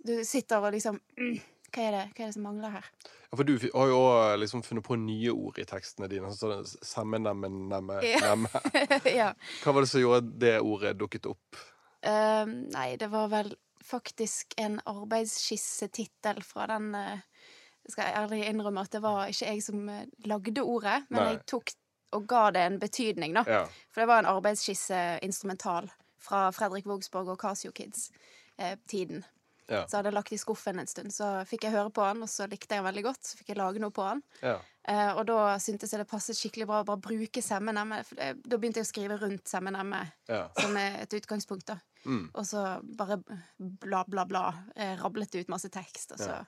Du 0.05 0.13
sitter 0.23 0.63
og 0.63 0.71
liksom 0.77 0.99
mm, 1.19 1.39
hva, 1.73 1.83
er 1.83 1.91
det, 1.91 2.03
hva 2.15 2.23
er 2.23 2.29
det 2.29 2.33
som 2.33 2.45
mangler 2.47 2.71
her? 2.77 2.85
Ja, 3.29 3.35
for 3.37 3.43
du 3.45 3.51
har 3.59 3.87
jo 3.91 3.97
òg 3.99 4.39
liksom 4.41 4.63
funnet 4.65 4.85
på 4.87 4.95
nye 4.97 5.29
ord 5.35 5.59
i 5.61 5.65
tekstene 5.69 6.07
dine. 6.09 6.31
Sånn 6.33 6.63
Sammenemme-nemme-nemme. 6.65 8.49
ja. 9.19 9.33
Hva 9.63 9.73
var 9.75 9.85
det 9.85 9.89
som 9.91 10.01
gjorde 10.01 10.31
det 10.41 10.55
ordet 10.65 10.95
dukket 10.97 11.27
opp? 11.29 11.59
Uh, 12.05 12.45
nei, 12.73 12.95
det 12.97 13.09
var 13.11 13.27
vel 13.29 13.51
faktisk 13.89 14.53
en 14.61 14.79
arbeidsskissetittel 14.87 16.43
fra 16.45 16.67
den 16.67 16.91
Jeg 16.93 17.91
Skal 17.95 18.13
ærlig 18.13 18.43
innrømme 18.45 18.81
at 18.85 18.91
det 18.93 19.01
var 19.01 19.27
ikke 19.31 19.47
jeg 19.49 19.63
som 19.65 19.87
eh, 19.89 20.05
lagde 20.29 20.61
ordet, 20.61 21.05
men 21.09 21.23
Nei. 21.23 21.29
jeg 21.33 21.45
tok 21.49 21.71
og 22.13 22.25
ga 22.29 22.43
det 22.53 22.61
en 22.65 22.79
betydning, 22.81 23.33
da. 23.37 23.43
Ja. 23.47 23.63
For 23.93 24.01
det 24.01 24.07
var 24.09 24.19
en 24.23 24.29
arbeidsskisse 24.29 24.99
instrumental 25.25 25.89
fra 26.21 26.47
Fredrik 26.53 26.85
Vågsborg 26.89 27.29
og 27.29 27.37
Casio 27.41 27.71
Kids-tiden. 27.71 29.23
Ja. 29.69 29.83
Så 29.87 29.97
hadde 29.99 30.09
jeg 30.09 30.15
lagt 30.17 30.33
i 30.33 30.39
skuffen 30.41 30.79
en 30.81 30.89
stund. 30.89 31.13
Så 31.13 31.27
fikk 31.45 31.67
jeg 31.67 31.75
høre 31.75 31.91
på 31.93 32.01
han, 32.01 32.23
og 32.25 32.29
så 32.29 32.47
likte 32.49 32.73
jeg 32.73 32.81
han 32.81 32.87
veldig 32.89 33.03
godt. 33.05 33.21
Så 33.29 33.37
fikk 33.37 33.51
jeg 33.53 33.59
lage 33.61 33.81
noe 33.83 33.93
på 33.93 34.05
han. 34.07 34.23
Ja. 34.41 34.55
Eh, 34.89 35.11
og 35.13 35.27
da 35.29 35.37
syntes 35.61 35.93
jeg 35.93 36.01
det 36.01 36.09
passet 36.09 36.37
skikkelig 36.39 36.65
bra 36.69 36.79
å 36.81 36.87
bare 36.89 37.01
bruke 37.05 37.41
semmenemme. 37.45 38.01
Da 38.17 38.57
begynte 38.57 38.81
jeg 38.81 38.87
å 38.89 38.89
skrive 38.89 39.19
rundt 39.21 39.45
semmenemme 39.49 40.01
Ja. 40.29 40.47
som 40.57 40.73
et 40.81 41.13
utgangspunkt, 41.13 41.67
da. 41.69 41.77
Mm. 42.05 42.29
Og 42.33 42.45
så 42.47 42.81
bare 42.97 43.17
bla, 43.57 44.03
bla, 44.07 44.25
bla. 44.25 44.43
Eh, 44.75 44.95
rablet 45.01 45.35
ut 45.35 45.49
masse 45.51 45.69
tekst, 45.69 46.11
og 46.15 46.19
så 46.19 46.29
Ja. 46.29 46.43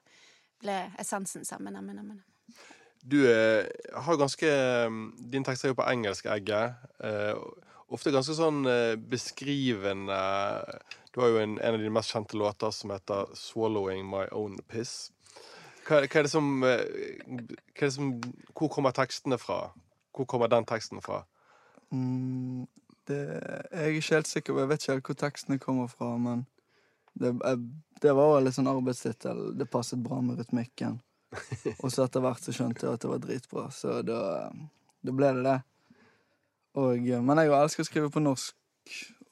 ble 0.61 0.91
essensen 0.99 1.45
sammen 1.45 1.73
nemme. 1.73 2.21
Du 3.03 3.25
eh, 3.25 3.65
har 3.93 4.17
ganske 4.17 4.47
Din 5.31 5.43
tekst 5.43 5.65
er 5.65 5.69
jo 5.69 5.73
på 5.79 5.87
engelsk, 5.89 6.25
Egget. 6.25 6.75
Eh, 7.03 7.33
ofte 7.89 8.11
ganske 8.13 8.35
sånn 8.37 8.65
eh, 8.69 8.95
beskrivende 8.95 10.19
Du 11.13 11.19
har 11.21 11.29
jo 11.33 11.39
en, 11.41 11.57
en 11.59 11.73
av 11.73 11.79
dine 11.81 11.91
mest 11.91 12.13
kjente 12.13 12.37
låter 12.37 12.71
som 12.71 12.91
heter 12.91 13.33
'Swallowing 13.35 14.05
My 14.09 14.27
Own 14.31 14.59
Piss'. 14.69 15.11
Hva, 15.87 16.05
hva 16.05 16.19
er 16.19 16.23
det 16.23 16.31
som, 16.31 16.63
eh, 16.63 16.85
hva 17.25 17.81
er 17.81 17.89
det 17.89 17.93
som 17.93 18.21
Hvor 18.55 18.69
kommer 18.69 18.91
tekstene 18.91 19.37
fra? 19.39 19.71
Hvor 20.15 20.25
kommer 20.25 20.47
den 20.47 20.65
teksten 20.65 21.01
fra? 21.01 21.23
Mm, 21.91 22.67
det, 23.09 23.19
jeg 23.71 23.81
er 23.81 23.95
ikke 23.95 24.15
helt 24.15 24.29
sikker, 24.29 24.59
jeg 24.61 24.71
vet 24.71 24.83
ikke 24.83 24.95
helt 24.95 25.09
hvor 25.09 25.19
tekstene 25.21 25.61
kommer 25.61 25.89
fra, 25.91 26.11
men 26.21 26.43
det, 27.13 27.33
det 28.01 28.13
var 28.17 28.35
jo 28.35 28.43
litt 28.45 28.55
sånn 28.55 28.69
arbeidstittel. 28.71 29.51
Det 29.57 29.67
passet 29.71 30.01
bra 30.03 30.21
med 30.23 30.39
rytmikken. 30.39 30.99
Og 31.81 31.89
så 31.91 32.05
etter 32.05 32.23
hvert 32.23 32.43
så 32.43 32.53
skjønte 32.55 32.85
jeg 32.85 32.97
at 32.97 33.03
det 33.03 33.11
var 33.11 33.23
dritbra, 33.23 33.65
så 33.73 33.99
da, 34.05 34.21
da 35.01 35.15
ble 35.15 35.33
det 35.37 35.45
det. 35.47 35.57
Og, 36.79 37.09
men 37.27 37.41
jeg 37.41 37.51
elsker 37.55 37.83
å 37.83 37.87
skrive 37.87 38.11
på 38.13 38.23
norsk, 38.23 38.55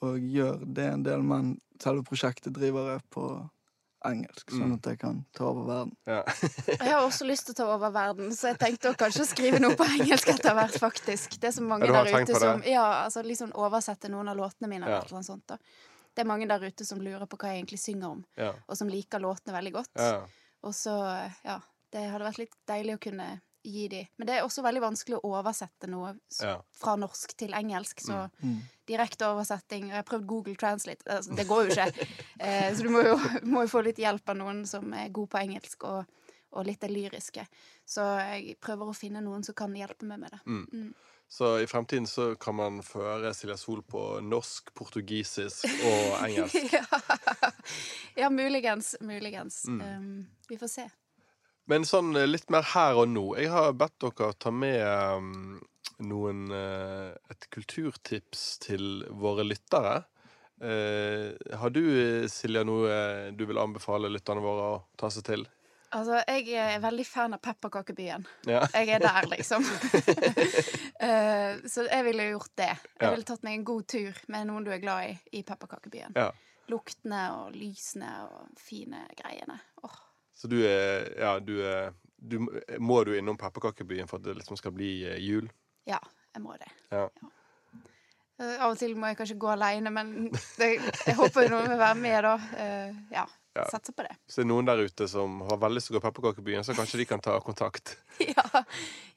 og 0.04 0.32
gjør 0.32 0.64
det 0.64 0.86
en 0.88 1.04
del, 1.04 1.24
men 1.28 1.54
selve 1.84 2.04
prosjektet 2.08 2.56
driver 2.56 2.94
jeg 2.94 3.04
på 3.12 3.26
engelsk, 4.06 4.50
sånn 4.50 4.70
Mm. 4.70 4.74
at 4.78 4.84
jeg 4.86 5.00
kan 5.00 5.26
ta 5.34 5.44
over 5.50 5.66
verden. 5.68 5.96
Ja. 6.08 6.24
Jeg 6.68 6.92
har 6.92 7.02
også 7.08 7.26
lyst 7.28 7.46
til 7.46 7.54
å 7.54 7.58
ta 7.58 7.66
over 7.76 7.92
verden, 7.92 8.30
så 8.32 8.48
jeg 8.54 8.60
tenkte 8.60 8.94
å 8.94 8.96
kanskje 8.96 9.26
skrive 9.28 9.60
noe 9.60 9.76
på 9.76 9.84
engelsk 9.86 10.28
etter 10.30 10.54
hvert, 10.56 10.78
faktisk. 10.80 11.40
Det 11.40 11.50
er 11.50 11.56
så 11.58 11.62
mange 11.66 11.88
der 11.88 12.06
ute 12.22 12.36
som 12.40 12.64
Ja, 12.64 13.04
altså 13.06 13.24
liksom 13.26 13.52
oversette 13.54 14.10
noen 14.10 14.30
av 14.30 14.38
låtene 14.38 14.70
mine, 14.70 14.84
eller 14.86 14.96
Ja. 15.00 15.02
eller 15.02 15.20
noe 15.20 15.24
sånt. 15.28 15.46
da. 15.48 15.58
Det 16.16 16.24
er 16.26 16.28
mange 16.30 16.48
der 16.48 16.60
ute 16.60 16.86
som 16.86 17.00
lurer 17.00 17.26
på 17.28 17.38
hva 17.38 17.50
jeg 17.52 17.64
egentlig 17.66 17.80
synger 17.80 18.10
om, 18.12 18.26
Ja. 18.38 18.54
og 18.68 18.78
som 18.78 18.88
liker 18.88 19.20
låtene 19.20 19.54
veldig 19.54 19.74
godt. 19.74 19.90
ja. 19.96 20.26
Og 20.64 20.74
så, 20.74 21.32
ja 21.46 21.60
Det 21.92 22.04
hadde 22.12 22.22
vært 22.26 22.38
litt 22.38 22.54
deilig 22.68 22.94
å 22.98 23.00
kunne 23.02 23.42
gi 23.66 23.88
de. 23.90 24.08
Men 24.18 24.28
det 24.28 24.36
er 24.38 24.44
også 24.46 24.62
veldig 24.64 24.82
vanskelig 24.82 25.20
å 25.20 25.32
oversette 25.44 25.88
noe 25.90 26.16
fra 26.72 26.96
norsk 26.96 27.36
til 27.36 27.50
engelsk, 27.52 28.00
så 28.00 28.30
Mm. 28.44 28.62
Direkte 28.90 29.30
oversetting 29.30 29.90
Jeg 29.90 30.00
har 30.00 30.08
prøvd 30.08 30.26
Google 30.30 30.56
Translate, 30.60 31.06
altså, 31.06 31.36
det 31.38 31.48
går 31.50 31.68
jo 31.68 31.76
ikke. 31.76 32.08
Eh, 32.40 32.70
så 32.72 32.86
du 32.86 32.90
må 32.94 33.02
jo, 33.04 33.18
må 33.52 33.66
jo 33.66 33.72
få 33.74 33.82
litt 33.84 34.00
hjelp 34.00 34.32
av 34.32 34.38
noen 34.40 34.64
som 34.68 34.94
er 34.96 35.12
god 35.12 35.28
på 35.34 35.42
engelsk, 35.42 35.84
og, 35.90 36.30
og 36.56 36.66
litt 36.66 36.80
det 36.80 36.88
lyriske. 36.94 37.44
Så 37.84 38.06
jeg 38.22 38.56
prøver 38.64 38.88
å 38.88 38.96
finne 38.96 39.20
noen 39.26 39.44
som 39.44 39.58
kan 39.60 39.76
hjelpe 39.76 40.08
meg 40.08 40.22
med 40.22 40.32
det. 40.32 40.40
Mm. 40.48 40.94
Så 41.32 41.60
i 41.60 41.68
fremtiden 41.68 42.08
så 42.08 42.36
kan 42.36 42.56
man 42.56 42.80
få 42.84 43.04
høre 43.04 43.34
Silja 43.38 43.58
Sol 43.60 43.84
på 43.86 44.06
norsk, 44.26 44.72
portugisisk 44.74 45.68
og 45.68 46.16
engelsk. 46.26 46.74
ja. 46.74 47.52
ja, 48.16 48.30
muligens. 48.34 48.96
Muligens. 49.02 49.66
Mm. 49.68 49.84
Um, 49.84 50.26
vi 50.50 50.58
får 50.58 50.72
se. 50.74 50.88
Men 51.70 51.86
sånn 51.86 52.16
eh, 52.18 52.26
litt 52.26 52.50
mer 52.50 52.66
her 52.72 52.98
og 52.98 53.12
nå. 53.12 53.26
Jeg 53.38 53.52
har 53.54 53.76
bedt 53.78 54.00
dere 54.02 54.32
ta 54.42 54.50
med 54.50 54.82
um, 55.22 55.60
noen 56.06 56.50
eh, 56.56 57.12
et 57.32 57.48
kulturtips 57.54 58.58
til 58.64 59.06
våre 59.10 59.46
lyttere. 59.48 60.04
Eh, 60.60 61.56
har 61.60 61.72
du, 61.72 61.84
Silja, 62.32 62.66
noe 62.68 63.32
du 63.32 63.46
vil 63.48 63.62
anbefale 63.62 64.12
lytterne 64.12 64.44
våre 64.44 64.68
å 64.74 64.84
ta 65.00 65.12
seg 65.14 65.28
til? 65.30 65.46
Altså, 65.90 66.20
jeg 66.28 66.54
er 66.54 66.82
veldig 66.84 67.06
fan 67.08 67.34
av 67.34 67.40
Pepperkakebyen. 67.42 68.26
Ja. 68.46 68.62
Jeg 68.76 68.92
er 68.98 69.06
der, 69.06 69.26
liksom. 69.32 69.66
Eh, 71.00 71.56
så 71.72 71.86
jeg 71.88 72.04
ville 72.04 72.26
gjort 72.34 72.52
det. 72.60 72.74
Jeg 73.00 73.14
ville 73.14 73.24
tatt 73.24 73.46
meg 73.48 73.54
en 73.56 73.62
god 73.64 73.86
tur 73.88 74.18
med 74.28 74.50
noen 74.50 74.66
du 74.68 74.72
er 74.76 74.82
glad 74.84 75.06
i, 75.08 75.14
i 75.40 75.44
Pepperkakebyen. 75.48 76.12
ja. 76.20 76.28
Luktene 76.70 77.22
og 77.34 77.56
lysene 77.56 78.10
og 78.28 78.50
fine 78.60 79.00
greiene. 79.18 79.56
Oh. 79.82 79.96
Så 80.36 80.52
du 80.52 80.58
er 80.60 81.08
Ja, 81.18 81.32
du 81.40 81.56
er 81.66 81.96
du, 82.20 82.36
Må 82.84 83.00
du 83.08 83.16
innom 83.18 83.40
pepperkakebyen 83.40 84.12
for 84.12 84.20
at 84.20 84.28
det 84.28 84.36
liksom 84.38 84.60
skal 84.60 84.76
bli 84.76 84.92
jul? 85.24 85.48
Ja, 85.88 86.00
jeg 86.36 86.44
må 86.44 86.56
det. 86.60 86.70
Ja. 86.92 87.08
Ja. 87.08 87.30
av 88.64 88.72
og 88.72 88.78
til 88.80 88.96
må 89.00 89.10
jeg 89.12 89.20
kanskje 89.20 89.38
gå 89.40 89.50
aleine, 89.52 89.92
men 89.92 90.30
det, 90.60 90.70
jeg 90.80 91.16
håper 91.18 91.52
noen 91.52 91.70
vil 91.72 91.82
være 91.82 92.00
med, 92.00 92.20
da. 92.28 92.36
Uh, 92.56 93.04
ja. 93.14 93.26
Ja. 93.58 93.66
Satser 93.72 93.94
på 93.94 94.06
det. 94.06 94.14
Hvis 94.26 94.38
det 94.38 94.44
er 94.46 94.48
noen 94.52 94.68
der 94.68 94.84
ute 94.86 95.08
som 95.10 95.42
har 95.50 95.58
veldig 95.60 95.80
lyst 95.80 95.90
til 95.90 95.98
å 95.98 96.00
gå 96.00 96.06
pepperkakebyen, 96.06 96.64
så 96.64 96.76
kanskje 96.78 97.02
de 97.02 97.08
kan 97.10 97.24
ta 97.24 97.34
kontakt. 97.44 97.98
ja, 98.36 98.64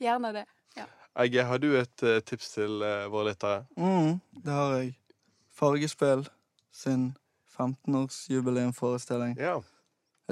gjerne 0.02 0.32
det. 0.38 0.46
Ja. 0.78 0.88
Egge, 1.22 1.44
har 1.46 1.60
du 1.62 1.68
et 1.78 2.06
uh, 2.06 2.18
tips 2.24 2.54
til 2.56 2.80
uh, 2.82 3.06
våre 3.12 3.30
lyttere? 3.30 3.62
Mm, 3.76 4.16
det 4.42 4.56
har 4.56 4.78
jeg. 4.78 4.94
Fargespill 5.52 6.24
sin 6.72 7.12
15-årsjubileumforestilling. 7.52 9.36
Ja. 9.38 9.60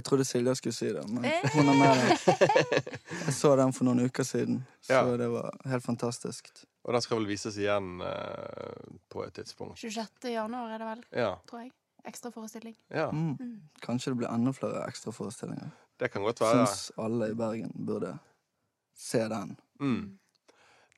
Jeg 0.00 0.04
trodde 0.08 0.24
Silja 0.24 0.54
skulle 0.56 0.72
si 0.72 0.88
det, 0.96 1.02
men 1.12 1.26
hun 1.52 1.68
er 1.68 1.76
med. 1.76 2.12
Jeg 3.26 3.34
så 3.36 3.50
den 3.60 3.72
for 3.76 3.84
noen 3.84 4.00
uker 4.08 4.24
siden, 4.24 4.62
så 4.80 4.96
Ja. 4.96 5.16
det 5.20 5.26
var 5.28 5.50
helt 5.68 5.84
fantastisk. 5.84 6.48
Og 6.88 6.94
den 6.96 7.02
skal 7.04 7.18
vel 7.20 7.26
vises 7.28 7.58
igjen 7.60 7.98
eh, 8.00 8.86
på 9.12 9.26
et 9.26 9.34
tidspunkt. 9.36 9.76
26. 9.82 10.30
januar 10.32 10.72
er 10.72 10.80
det 10.80 10.88
vel, 10.88 11.02
Ja. 11.20 11.34
tror 11.50 11.66
jeg. 11.66 11.72
Ekstraforestilling. 12.08 12.74
ja. 12.96 13.10
Mm. 13.12 13.34
Mm. 13.36 13.60
Kanskje 13.84 14.14
det 14.14 14.18
blir 14.22 14.30
enda 14.32 14.54
flere 14.56 14.86
ekstraforestillinger. 14.88 15.68
Det 16.00 16.08
kan 16.14 16.22
godt 16.24 16.40
være. 16.40 16.64
Syns 16.66 16.92
alle 16.96 17.28
i 17.30 17.34
Bergen 17.36 17.74
burde 17.86 18.14
se 18.96 19.20
den. 19.28 19.52
Mm. 19.80 20.16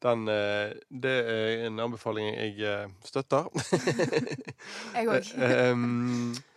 Den, 0.03 0.23
eh, 0.31 0.73
det 1.03 1.17
er 1.27 1.67
en 1.67 1.81
anbefaling 1.83 2.31
jeg 2.39 2.61
eh, 2.63 2.89
støtter. 3.05 3.51
Jeg 4.95 5.09
òg. 5.11 5.35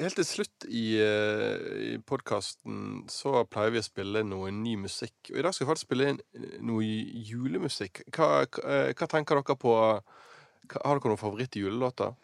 Helt 0.00 0.16
til 0.16 0.24
slutt 0.24 0.64
i, 0.68 0.96
uh, 1.02 1.58
i 1.92 1.98
podkasten 2.08 3.04
så 3.12 3.42
pleier 3.50 3.74
vi 3.74 3.82
å 3.82 3.84
spille 3.86 4.22
noe 4.24 4.50
ny 4.54 4.76
musikk. 4.80 5.14
Og 5.32 5.38
i 5.38 5.42
dag 5.44 5.52
skal 5.54 5.66
vi 5.66 5.70
faktisk 5.72 5.88
spille 5.90 6.08
inn 6.12 6.20
noe 6.64 6.86
julemusikk. 7.28 8.04
Hva, 8.14 8.46
hva, 8.46 8.88
eh, 8.88 9.06
tenker 9.06 9.40
dere 9.42 9.56
på 9.56 9.74
Har 10.72 10.98
dere 10.98 11.10
noen 11.10 11.20
favoritt-julelåter? 11.20 12.14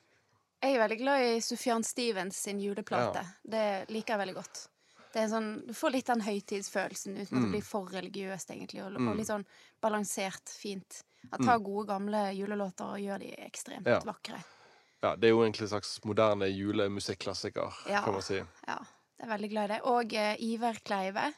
Jeg 0.62 0.74
er 0.74 0.80
veldig 0.80 0.98
glad 0.98 1.22
i 1.26 1.40
Sufjan 1.44 1.84
Stevens 1.84 2.36
sin 2.36 2.60
juleplate. 2.62 3.24
Det 3.44 3.88
liker 3.90 4.14
jeg 4.14 4.22
veldig 4.24 4.34
godt. 4.34 4.68
Det 5.12 5.22
er 5.22 5.28
sånn, 5.28 5.66
Du 5.66 5.72
får 5.74 5.92
litt 5.92 6.06
den 6.06 6.20
høytidsfølelsen 6.20 7.14
uten 7.16 7.22
at 7.26 7.30
Mm. 7.32 7.42
det 7.42 7.50
blir 7.52 7.62
for 7.64 7.86
religiøst, 7.86 8.50
egentlig. 8.50 8.84
Og, 8.84 8.92
Mm. 8.92 9.08
og 9.08 9.16
litt 9.16 9.26
sånn 9.26 9.44
balansert, 9.82 10.48
fint. 10.48 11.02
At 11.32 11.40
ta 11.40 11.58
gode, 11.58 11.88
gamle 11.88 12.32
julelåter 12.34 12.84
og 12.94 12.98
gjør 12.98 13.18
de 13.18 13.34
ekstremt 13.36 13.86
Ja. 13.86 14.00
vakre. 14.00 14.42
Ja, 15.02 15.14
Det 15.16 15.24
er 15.24 15.28
jo 15.30 15.42
egentlig 15.44 15.62
en 15.62 15.68
slags 15.68 16.00
moderne 16.04 16.44
julemusikklassiker, 16.50 17.72
Ja. 17.88 18.02
kan 18.04 18.12
man 18.12 18.22
si. 18.22 18.34
Ja, 18.34 18.44
jeg 19.18 19.28
er 19.28 19.36
veldig 19.36 19.50
glad 19.50 19.64
i 19.70 19.74
det. 19.74 19.80
Og 19.84 20.04
uh, 20.12 20.34
Iver 20.42 20.72
Kleive 20.84 21.32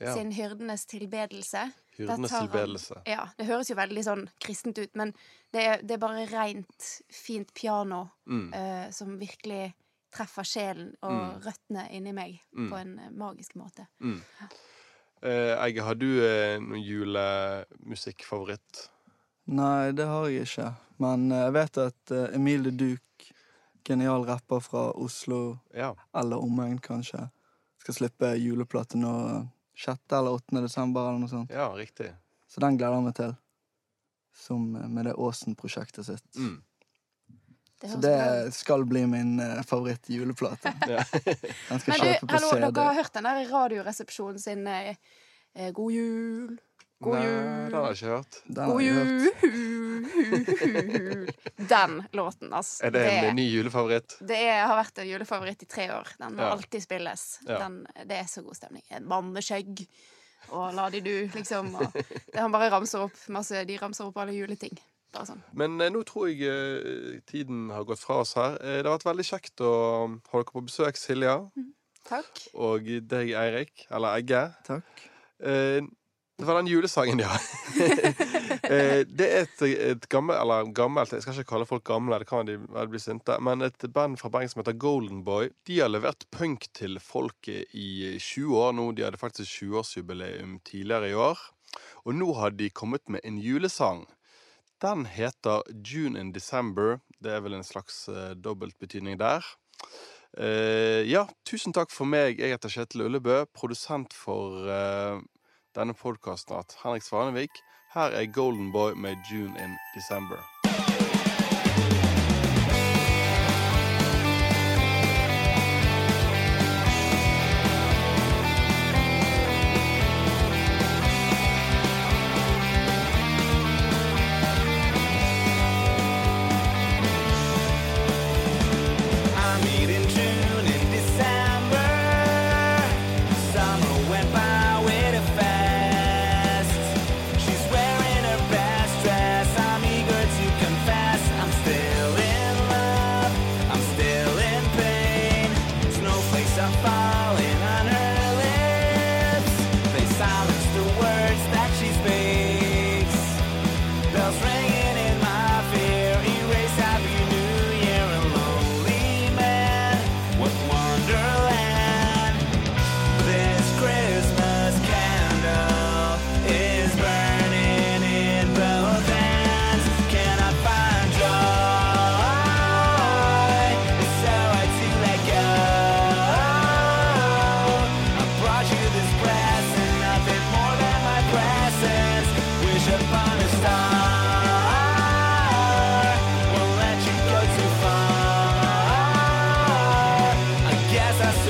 Ja. 0.00 0.14
sin 0.14 0.32
'Hyrdenes 0.32 0.86
tilbedelse'. 0.86 1.72
Hyrdenes 1.98 2.30
han- 2.30 2.48
tilbedelse. 2.48 2.94
Ja, 3.06 3.26
Det 3.38 3.46
høres 3.46 3.68
jo 3.70 3.74
veldig 3.76 4.04
sånn 4.04 4.28
kristent 4.40 4.78
ut, 4.78 4.96
men 4.96 5.14
det 5.52 5.62
er, 5.66 5.76
det 5.82 5.90
er 5.90 5.98
bare 5.98 6.26
rent, 6.26 7.02
fint 7.10 7.54
piano 7.54 8.06
Mm. 8.26 8.52
uh, 8.54 8.90
som 8.90 9.18
virkelig 9.20 9.74
treffer 10.12 10.42
sjelen 10.44 10.94
og 11.02 11.12
Mm. 11.12 11.40
røttene 11.44 11.90
inni 11.92 12.12
meg 12.12 12.40
Mm. 12.56 12.70
på 12.70 12.76
en 12.80 12.98
eh, 12.98 13.10
magisk 13.10 13.54
måte. 13.56 13.86
Mm. 14.00 14.22
Uh, 15.22 15.64
Egge, 15.66 15.82
har 15.82 15.94
du 15.94 16.06
uh, 16.20 16.58
noen 16.60 16.82
julemusikkfavoritt? 16.82 18.88
Nei, 19.52 19.92
det 19.92 20.06
har 20.08 20.28
jeg 20.32 20.46
ikke. 20.48 20.68
Men 21.02 21.28
eh, 21.32 21.44
jeg 21.46 21.54
vet 21.58 21.78
at 21.82 22.12
uh, 22.14 22.24
Emilie 22.36 22.72
Duke, 22.72 23.32
genial 23.84 24.24
rapper 24.28 24.60
fra 24.62 24.88
Oslo 25.02 25.58
Ja. 25.74 25.92
eller 26.16 26.38
omegn, 26.42 26.78
kanskje, 26.80 27.26
skal 27.82 27.96
slippe 27.96 28.34
juleplate 28.38 28.96
nå 29.00 29.12
6. 29.76 29.98
eller 30.14 30.36
8. 30.38 30.60
desember 30.62 31.08
eller 31.08 31.18
noe 31.24 31.32
sånt. 31.32 31.50
ja, 31.50 31.66
riktig. 31.74 32.12
Så 32.48 32.60
den 32.62 32.76
gleder 32.78 32.98
jeg 33.00 33.06
meg 33.08 33.16
til. 33.18 33.32
Som 34.36 34.76
eh, 34.76 34.86
med 34.88 35.08
det 35.10 35.14
Åsen-prosjektet 35.20 36.06
sitt. 36.06 36.28
Mm. 36.36 36.60
Det 37.82 37.90
Så 37.90 37.98
det 37.98 38.54
skal 38.54 38.84
bli 38.86 39.02
min 39.10 39.40
uh, 39.42 39.58
favoritt-juleplate. 39.66 40.70
Den 40.86 41.80
skal 41.82 41.88
Men 41.90 41.98
du, 41.98 42.04
kjøpe 42.06 42.26
på 42.28 42.36
hallo, 42.36 42.50
CD. 42.52 42.66
dere 42.68 42.84
har 42.86 42.94
hørt 43.00 43.16
den 43.16 43.26
der 43.26 43.40
Radioresepsjonen 43.50 44.38
sin 44.38 44.62
eh, 44.70 44.92
eh, 45.56 45.72
God 45.74 45.90
jul, 45.96 46.52
god 47.04 47.14
Nei, 47.18 47.24
jul 47.26 47.36
den 47.42 47.74
har 47.76 47.86
jeg 47.88 47.96
ikke 47.98 48.12
hørt. 48.16 48.34
Den 48.46 48.66
God 48.72 48.82
jul 48.82 49.08
Den 51.72 52.02
låten, 52.12 52.52
altså. 52.52 52.84
Er 52.86 52.90
det 52.94 53.02
en 53.10 53.36
ny 53.36 53.44
julefavoritt? 53.48 54.16
det 54.26 54.38
er, 54.48 54.64
har 54.66 54.76
vært 54.78 54.98
en 55.02 55.08
julefavoritt 55.08 55.62
i 55.62 55.68
tre 55.70 55.86
år. 55.94 56.08
Den 56.20 56.34
må 56.36 56.42
Ja. 56.46 56.50
alltid 56.56 56.82
spilles. 56.84 57.26
Ja. 57.46 57.58
Den, 57.64 57.82
det 58.08 58.16
er 58.22 58.26
så 58.30 58.42
god 58.42 58.56
stemning. 58.58 58.82
En 58.90 59.06
manneskjegg 59.08 59.84
og 60.52 60.72
la 60.74 60.88
de 60.90 61.00
du, 61.00 61.12
liksom. 61.34 61.74
Og 61.78 61.92
det 61.94 62.40
han 62.40 62.52
bare 62.52 62.70
ramser 62.72 63.04
opp 63.06 63.20
masse 63.32 63.62
De 63.68 63.76
ramser 63.78 64.08
opp 64.08 64.16
alle 64.18 64.34
juleting. 64.34 64.74
Bare 65.12 65.28
sånn. 65.28 65.42
Men 65.52 65.76
eh, 65.80 65.90
nå 65.92 66.02
tror 66.08 66.28
jeg 66.32 66.40
eh, 66.48 67.20
tiden 67.28 67.68
har 67.70 67.84
gått 67.84 68.00
fra 68.02 68.22
oss 68.24 68.34
her. 68.34 68.56
Eh, 68.64 68.80
det 68.82 68.88
har 68.88 68.96
vært 68.98 69.06
veldig 69.10 69.26
kjekt 69.28 69.60
å 69.60 69.72
ha 70.08 70.40
dere 70.40 70.50
på 70.50 70.64
besøk, 70.66 70.96
Silja. 70.98 71.36
Mm. 71.56 71.70
Takk. 72.08 72.46
Og 72.58 72.88
deg, 73.06 73.30
Eirik. 73.38 73.86
Eller 73.92 74.18
Egge. 74.18 74.42
Takk. 74.66 75.04
Eh, 76.38 76.42
det 76.42 76.46
var 76.46 76.54
den 76.54 76.66
julesangen, 76.66 77.18
ja. 77.18 77.32
eh, 78.62 79.02
det 79.06 79.28
er 79.28 79.42
et, 79.42 79.62
et 79.62 80.06
Eller 80.14 80.72
gammelt, 80.72 81.12
jeg 81.12 81.22
skal 81.22 81.38
ikke 81.38 81.50
kalle 81.52 81.66
folk 81.66 81.84
gamle, 81.84 82.18
det 82.18 82.28
kan 82.28 82.46
de 82.46 82.58
vel 82.58 82.88
bli 82.88 82.98
sinte. 82.98 83.38
Men 83.40 83.62
et 83.62 83.92
band 83.92 84.18
fra 84.18 84.30
Bergen 84.30 84.48
som 84.48 84.62
heter 84.62 84.72
Golden 84.72 85.24
Boy. 85.24 85.50
De 85.66 85.80
har 85.80 85.88
levert 85.88 86.26
punk 86.30 86.68
til 86.74 86.98
folket 87.00 87.68
i 87.74 88.18
20 88.18 88.56
år 88.58 88.72
nå. 88.72 88.92
De 88.92 89.04
hadde 89.04 89.20
faktisk 89.20 89.62
20-årsjubileum 89.62 90.60
tidligere 90.64 91.12
i 91.12 91.14
år. 91.14 91.38
Og 92.04 92.14
nå 92.14 92.32
har 92.34 92.50
de 92.50 92.70
kommet 92.70 93.08
med 93.08 93.20
en 93.24 93.38
julesang. 93.38 94.06
Den 94.82 95.06
heter 95.06 95.62
June 95.84 96.18
in 96.18 96.32
December. 96.32 96.98
Det 97.22 97.30
er 97.30 97.44
vel 97.44 97.54
en 97.54 97.64
slags 97.64 98.08
uh, 98.10 98.32
dobbeltbetydning 98.34 99.20
der. 99.20 99.46
Uh, 100.32 101.04
ja, 101.06 101.26
tusen 101.46 101.74
takk 101.76 101.92
for 101.94 102.08
meg. 102.08 102.40
Jeg 102.40 102.56
heter 102.56 102.72
Kjetil 102.72 103.06
Ullebø, 103.06 103.44
produsent 103.54 104.16
for 104.16 104.66
eh, 104.66 105.20
denne 105.74 105.94
podkasten 105.94 106.56
at 106.56 106.76
Henrik 106.82 107.02
Svanevik. 107.02 107.62
Her 107.94 108.10
er 108.10 108.26
Golden 108.26 108.72
Boy 108.72 108.92
med 108.92 109.16
June 109.30 109.64
in 109.64 109.78
December. 109.94 110.51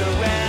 around. 0.03 0.42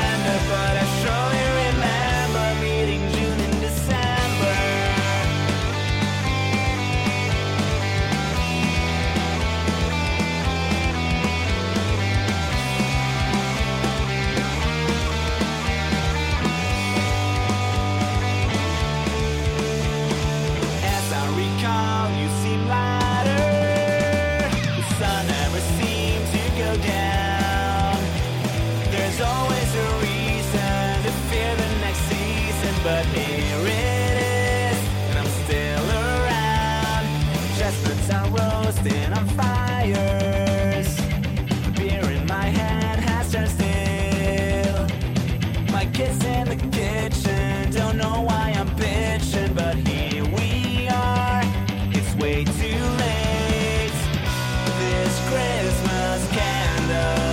Christmas 55.34 56.28
candle. 56.30 57.33